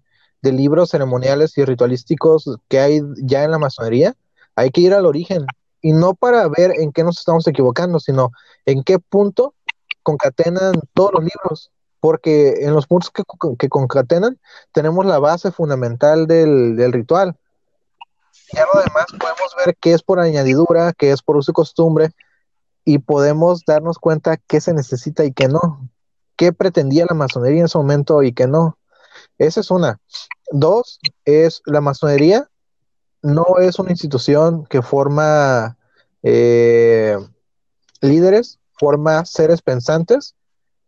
[0.51, 4.13] libros ceremoniales y ritualísticos que hay ya en la masonería.
[4.55, 5.45] Hay que ir al origen
[5.81, 8.31] y no para ver en qué nos estamos equivocando, sino
[8.65, 9.53] en qué punto
[10.03, 13.23] concatenan todos los libros, porque en los puntos que,
[13.57, 14.37] que concatenan
[14.73, 17.37] tenemos la base fundamental del, del ritual.
[18.53, 21.53] Y a lo demás podemos ver qué es por añadidura, qué es por uso y
[21.53, 22.11] costumbre,
[22.85, 25.89] y podemos darnos cuenta qué se necesita y qué no
[26.35, 28.77] qué pretendía la masonería en ese momento y qué no.
[29.37, 29.99] Esa es una.
[30.51, 32.49] Dos, es la masonería
[33.21, 35.77] no es una institución que forma
[36.23, 37.17] eh,
[38.01, 40.35] líderes, forma seres pensantes.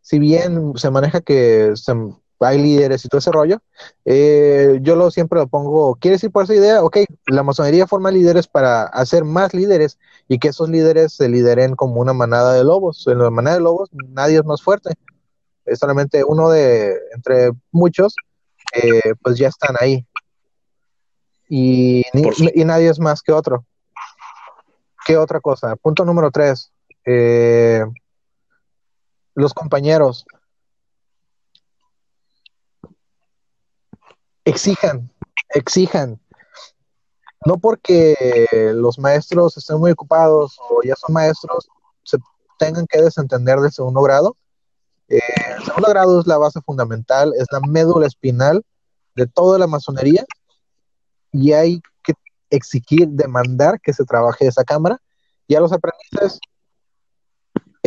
[0.02, 1.74] Si bien se maneja que
[2.40, 3.62] hay líderes y todo ese rollo,
[4.04, 6.84] eh, yo lo siempre lo pongo, ¿quieres ir por esa idea?
[6.84, 11.76] Ok, la masonería forma líderes para hacer más líderes y que esos líderes se lideren
[11.76, 13.06] como una manada de lobos.
[13.08, 14.92] En la manada de lobos nadie es más fuerte
[15.66, 18.16] es solamente uno de entre muchos,
[18.74, 20.06] eh, pues ya están ahí.
[21.48, 23.66] Y, y, nadie es más que otro.
[25.06, 25.76] ¿Qué otra cosa?
[25.76, 26.72] Punto número tres.
[27.06, 27.84] Eh,
[29.36, 30.26] los compañeros.
[34.46, 35.12] Exijan,
[35.50, 36.20] exijan.
[37.46, 41.68] No porque los maestros estén muy ocupados o ya son maestros,
[42.04, 42.18] se
[42.58, 44.36] tengan que desentender del segundo grado
[45.08, 45.20] eh,
[45.58, 48.64] el segundo grado es la base fundamental, es la médula espinal
[49.16, 50.26] de toda la masonería
[51.32, 52.14] y hay que
[52.50, 55.00] exigir, demandar que se trabaje esa cámara.
[55.48, 56.40] Y a los aprendices,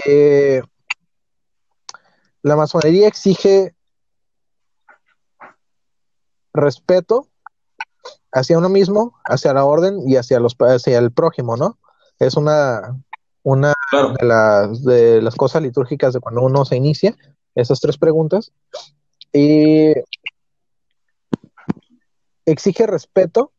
[0.06, 0.62] eh,
[2.42, 3.74] la masonería exige
[6.58, 7.28] respeto
[8.32, 11.78] hacia uno mismo, hacia la orden y hacia, los, hacia el prójimo, ¿no?
[12.18, 13.00] Es una,
[13.42, 17.16] una de, las, de las cosas litúrgicas de cuando uno se inicia,
[17.54, 18.52] esas tres preguntas.
[19.32, 19.92] Y
[22.44, 23.52] exige respeto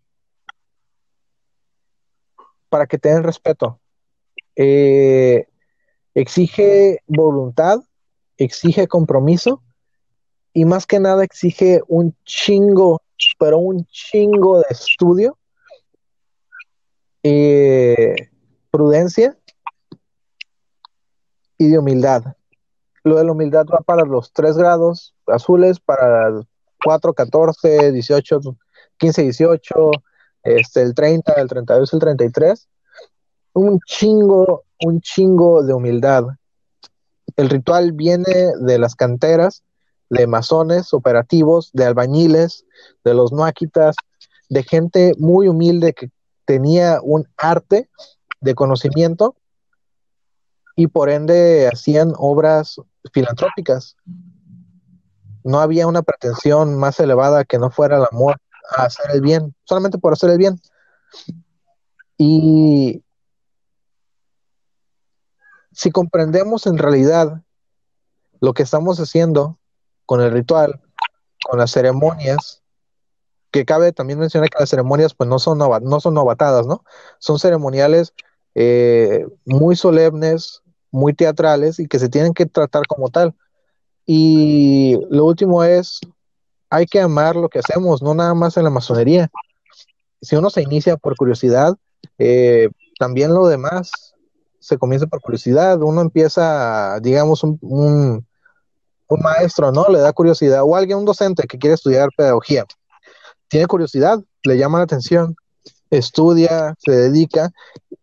[2.70, 3.80] para que te den respeto.
[4.56, 5.48] Eh,
[6.14, 7.80] exige voluntad,
[8.38, 9.64] exige compromiso
[10.54, 13.02] y más que nada exige un chingo,
[13.38, 15.38] pero un chingo de estudio,
[17.24, 18.16] eh,
[18.72, 19.38] prudencia
[21.58, 22.24] y de humildad.
[23.04, 26.42] Lo de la humildad va para los tres grados azules, para
[26.84, 28.40] 4, 14, 18,
[28.98, 29.92] 15, 18,
[30.44, 32.68] este, el 30, el 32, el 33.
[33.54, 36.26] Un chingo, un chingo de humildad.
[37.36, 39.64] El ritual viene de las canteras,
[40.10, 42.66] de masones operativos, de albañiles,
[43.04, 43.96] de los noaquitas,
[44.50, 46.10] de gente muy humilde que
[46.46, 47.90] tenía un arte
[48.42, 49.36] de conocimiento
[50.76, 52.82] y por ende hacían obras
[53.14, 53.96] filantrópicas.
[55.44, 58.38] No había una pretensión más elevada que no fuera el amor
[58.76, 60.60] a hacer el bien, solamente por hacer el bien.
[62.18, 63.04] Y
[65.72, 67.44] si comprendemos en realidad
[68.42, 69.59] lo que estamos haciendo
[70.10, 70.82] con el ritual,
[71.48, 72.64] con las ceremonias,
[73.52, 76.84] que cabe también mencionar que las ceremonias pues no son, no son novatadas, ¿no?
[77.20, 78.16] Son ceremoniales
[78.56, 83.36] eh, muy solemnes, muy teatrales y que se tienen que tratar como tal.
[84.08, 86.00] Y lo último es,
[86.72, 89.30] hay que amar lo que hacemos, no nada más en la masonería.
[90.24, 91.78] Si uno se inicia por curiosidad,
[92.18, 93.92] eh, también lo demás,
[94.58, 95.80] se comienza por curiosidad.
[95.84, 98.26] Uno empieza, digamos, un,
[99.18, 99.88] maestro, ¿no?
[99.90, 102.66] Le da curiosidad, o alguien, un docente que quiere estudiar pedagogía.
[103.48, 105.36] Tiene curiosidad, le llama la atención,
[105.90, 107.50] estudia, se dedica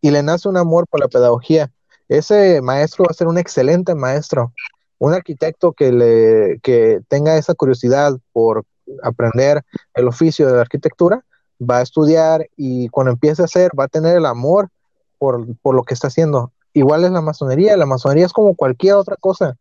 [0.01, 1.71] y le nace un amor por la pedagogía.
[2.09, 4.53] Ese maestro va a ser un excelente maestro.
[4.99, 8.65] Un arquitecto que, le, que tenga esa curiosidad por
[9.03, 9.63] aprender
[9.95, 11.25] el oficio de la arquitectura,
[11.61, 14.69] va a estudiar y cuando empiece a hacer, va a tener el amor
[15.19, 16.53] por, lo que está haciendo.
[16.73, 19.57] Igual es la masonería, la masonería es como cualquier otra cosa.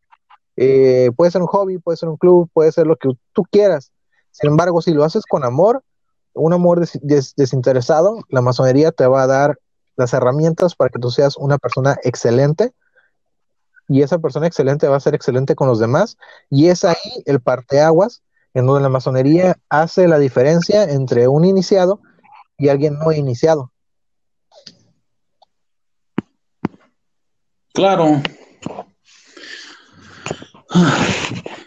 [0.58, 3.92] Eh, puede ser un hobby, puede ser un club, puede ser lo que tú quieras.
[4.32, 5.84] Sin embargo, si lo haces con amor,
[6.34, 6.86] un amor
[7.36, 9.60] desinteresado, la masonería te va a dar
[9.96, 12.74] las herramientas para que tú seas una persona excelente
[13.88, 16.18] y esa persona excelente va a ser excelente con los demás
[16.50, 22.02] y es ahí el parteaguas en donde la masonería hace la diferencia entre un iniciado
[22.58, 23.72] y alguien no iniciado.
[27.74, 28.22] Claro.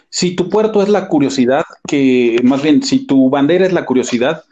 [0.09, 4.43] Si tu puerto es la curiosidad, que más bien, si tu bandera es la curiosidad,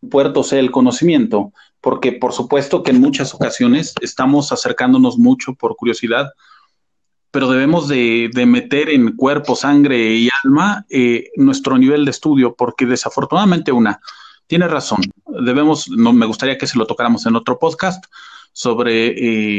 [0.00, 5.54] tu puerto sea el conocimiento, porque por supuesto que en muchas ocasiones estamos acercándonos mucho
[5.54, 6.30] por curiosidad
[7.30, 12.86] pero debemos de, meter en cuerpo, sangre y alma eh, nuestro nivel de estudio, porque
[12.86, 14.00] desafortunadamente una,
[14.46, 18.04] tiene razón, debemos, no, me gustaría que se lo tocáramos en otro podcast
[18.52, 19.08] sobre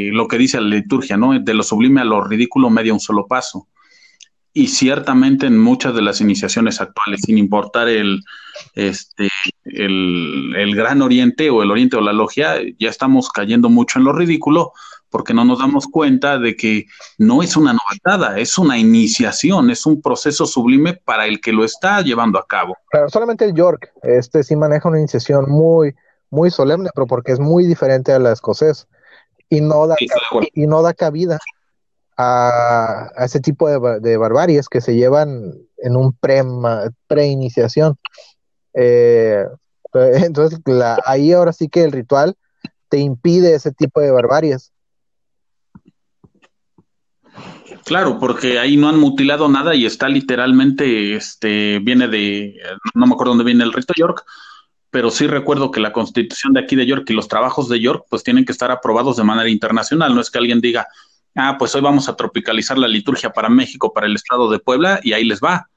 [0.08, 1.38] eh, lo que dice la liturgia, ¿no?
[1.38, 3.68] De lo sublime a lo ridículo media un solo paso.
[4.52, 8.20] Y ciertamente en muchas de las iniciaciones actuales, sin importar el,
[8.74, 9.28] este,
[9.64, 14.06] el, el gran oriente o el oriente o la logia, ya estamos cayendo mucho en
[14.06, 14.72] lo ridículo,
[15.10, 16.86] porque no nos damos cuenta de que
[17.18, 21.64] no es una novatada, es una iniciación, es un proceso sublime para el que lo
[21.64, 22.76] está llevando a cabo.
[22.90, 25.94] Claro, solamente el York, este sí maneja una iniciación muy,
[26.30, 28.86] muy solemne, pero porque es muy diferente a la escocés
[29.48, 29.96] y no da,
[30.54, 31.38] y no da cabida
[32.20, 36.14] a, ese tipo de, de, barbaries que se llevan en un
[37.08, 37.96] pre-iniciación.
[38.74, 39.44] eh,
[39.94, 40.60] entonces,
[41.04, 42.36] ahí ahora sí que el ritual
[42.88, 44.72] te impide ese tipo de barbaries.
[47.84, 52.56] Claro, porque ahí no han mutilado nada y está literalmente, este, viene de,
[52.94, 54.24] no me acuerdo dónde viene el rito York,
[54.90, 58.04] pero sí recuerdo que la constitución de aquí de York y los trabajos de York
[58.10, 60.86] pues tienen que estar aprobados de manera internacional, no es que alguien diga,
[61.36, 65.00] ah, pues hoy vamos a tropicalizar la liturgia para México, para el estado de Puebla
[65.02, 65.68] y ahí les va.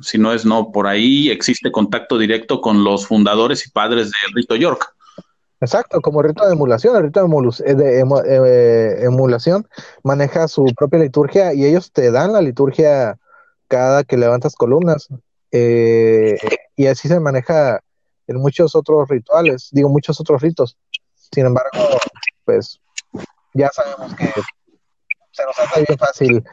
[0.00, 4.34] Si no es no, por ahí existe contacto directo con los fundadores y padres del
[4.34, 4.94] rito York.
[5.60, 9.68] Exacto, como rito de emulación, el rito de, eh, eh, emulación
[10.02, 13.18] maneja su propia liturgia y ellos te dan la liturgia
[13.68, 15.08] cada que levantas columnas.
[15.52, 16.38] Eh,
[16.76, 17.80] y así se maneja
[18.26, 20.78] en muchos otros rituales, digo, muchos otros ritos.
[21.14, 21.70] Sin embargo,
[22.46, 22.80] pues
[23.54, 24.26] ya sabemos que
[25.32, 26.44] se nos hace bien fácil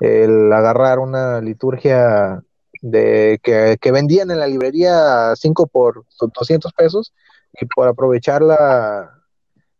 [0.00, 2.42] el agarrar una liturgia
[2.82, 7.14] de que, que vendían en la librería 5 por 200 pesos
[7.58, 9.10] y por aprovechar la,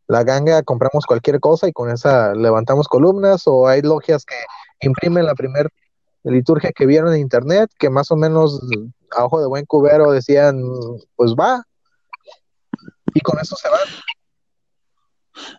[0.07, 4.37] la ganga compramos cualquier cosa y con esa levantamos columnas o hay logias que
[4.81, 5.69] imprimen la primera
[6.25, 8.61] liturgia que vieron en internet que más o menos
[9.15, 10.63] a ojo de buen cubero decían
[11.17, 11.63] pues va
[13.15, 13.81] y con eso se van.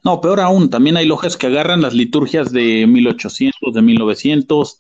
[0.04, 4.80] No, peor aún, también hay logias que agarran las liturgias de 1800, de 1900,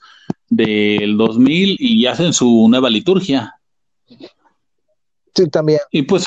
[0.49, 3.55] del 2000 y hacen su nueva liturgia.
[5.35, 5.79] Sí, también.
[5.91, 6.25] Y pues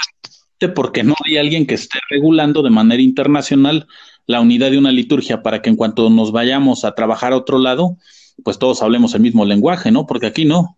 [0.68, 3.86] porque no hay alguien que esté regulando de manera internacional
[4.26, 7.58] la unidad de una liturgia para que en cuanto nos vayamos a trabajar a otro
[7.58, 7.96] lado,
[8.44, 10.06] pues todos hablemos el mismo lenguaje, ¿no?
[10.06, 10.76] Porque aquí no.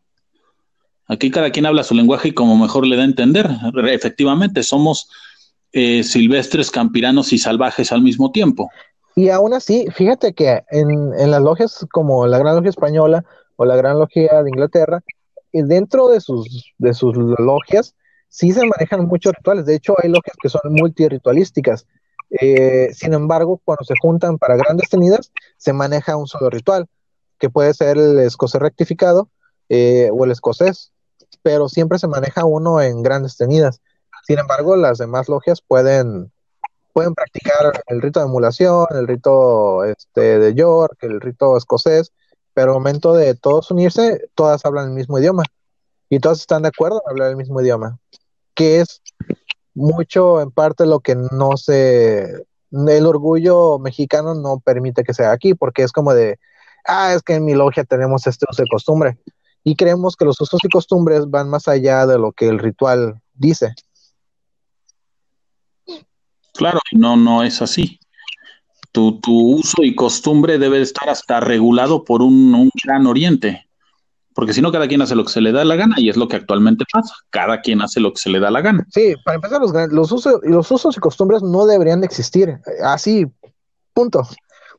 [1.07, 3.51] Aquí cada quien habla su lenguaje y como mejor le da a entender.
[3.89, 5.09] Efectivamente, somos
[5.73, 8.71] eh, silvestres, campiranos y salvajes al mismo tiempo.
[9.15, 13.25] Y aún así, fíjate que en, las logias como la Gran Logia Española
[13.57, 15.03] o la Gran Logia de Inglaterra,
[15.53, 17.95] dentro de sus, de sus logias,
[18.29, 19.67] sí se manejan muchos rituales.
[19.67, 21.87] De hecho, hay logias que son multiritualísticas.
[22.41, 26.87] Eh, sin embargo, cuando se juntan para grandes tenidas, se maneja un solo ritual,
[27.39, 29.29] que puede ser el escocés rectificado
[29.69, 30.93] eh, o el escocés,
[31.43, 33.83] pero siempre se maneja uno en grandes tenidas.
[34.23, 36.33] Sin embargo, las demás logias pueden,
[36.93, 42.13] pueden practicar el rito de emulación, el rito este, de York, el rito escocés,
[42.55, 45.43] pero al momento de todos unirse, todas hablan el mismo idioma
[46.09, 47.99] y todas están de acuerdo en hablar el mismo idioma
[48.55, 49.03] que es
[49.75, 55.55] mucho en parte lo que no se, el orgullo mexicano no permite que sea aquí,
[55.55, 56.39] porque es como de,
[56.87, 59.19] ah, es que en mi logia tenemos este uso de costumbre,
[59.65, 63.21] y creemos que los usos y costumbres van más allá de lo que el ritual
[63.35, 63.75] dice.
[66.55, 67.99] Claro, no, no es así.
[68.93, 73.67] tu, tu, uso y costumbre debe estar hasta regulado por un, gran oriente.
[74.35, 76.17] Porque si no, cada quien hace lo que se le da la gana y es
[76.17, 77.15] lo que actualmente pasa.
[77.31, 78.87] Cada quien hace lo que se le da la gana.
[78.91, 82.59] Sí, para empezar, los, los, usos, los usos y costumbres no deberían de existir.
[82.83, 83.27] Así,
[83.93, 84.23] punto.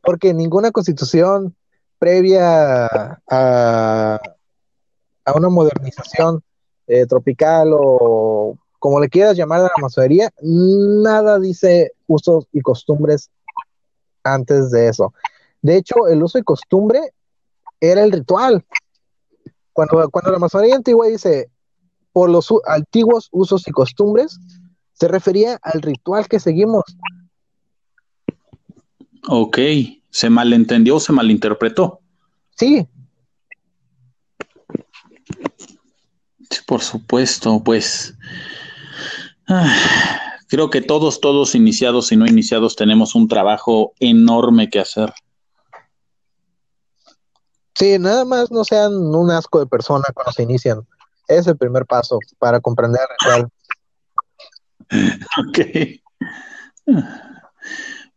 [0.01, 1.55] Porque ninguna constitución
[1.99, 2.87] previa
[3.29, 4.19] a,
[5.25, 6.43] a una modernización
[6.87, 13.29] eh, tropical o como le quieras llamar a la masonería, nada dice usos y costumbres
[14.25, 15.13] antes de eso.
[15.61, 17.13] De hecho, el uso y costumbre
[17.79, 18.65] era el ritual.
[19.71, 21.49] Cuando, cuando la masonería antigua dice
[22.11, 24.37] por los antiguos usos y costumbres,
[24.91, 26.83] se refería al ritual que seguimos.
[29.29, 29.59] Ok,
[30.09, 32.01] se malentendió, se malinterpretó.
[32.57, 32.85] Sí.
[36.67, 38.13] Por supuesto, pues
[40.47, 45.13] creo que todos, todos iniciados y no iniciados tenemos un trabajo enorme que hacer.
[47.75, 50.81] Sí, nada más no sean un asco de persona cuando se inician.
[51.27, 53.47] Es el primer paso para comprender el
[55.39, 55.59] Ok.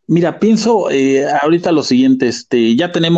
[0.09, 3.15] Mira, pienso eh, ahorita lo siguiente, este, ya tenemos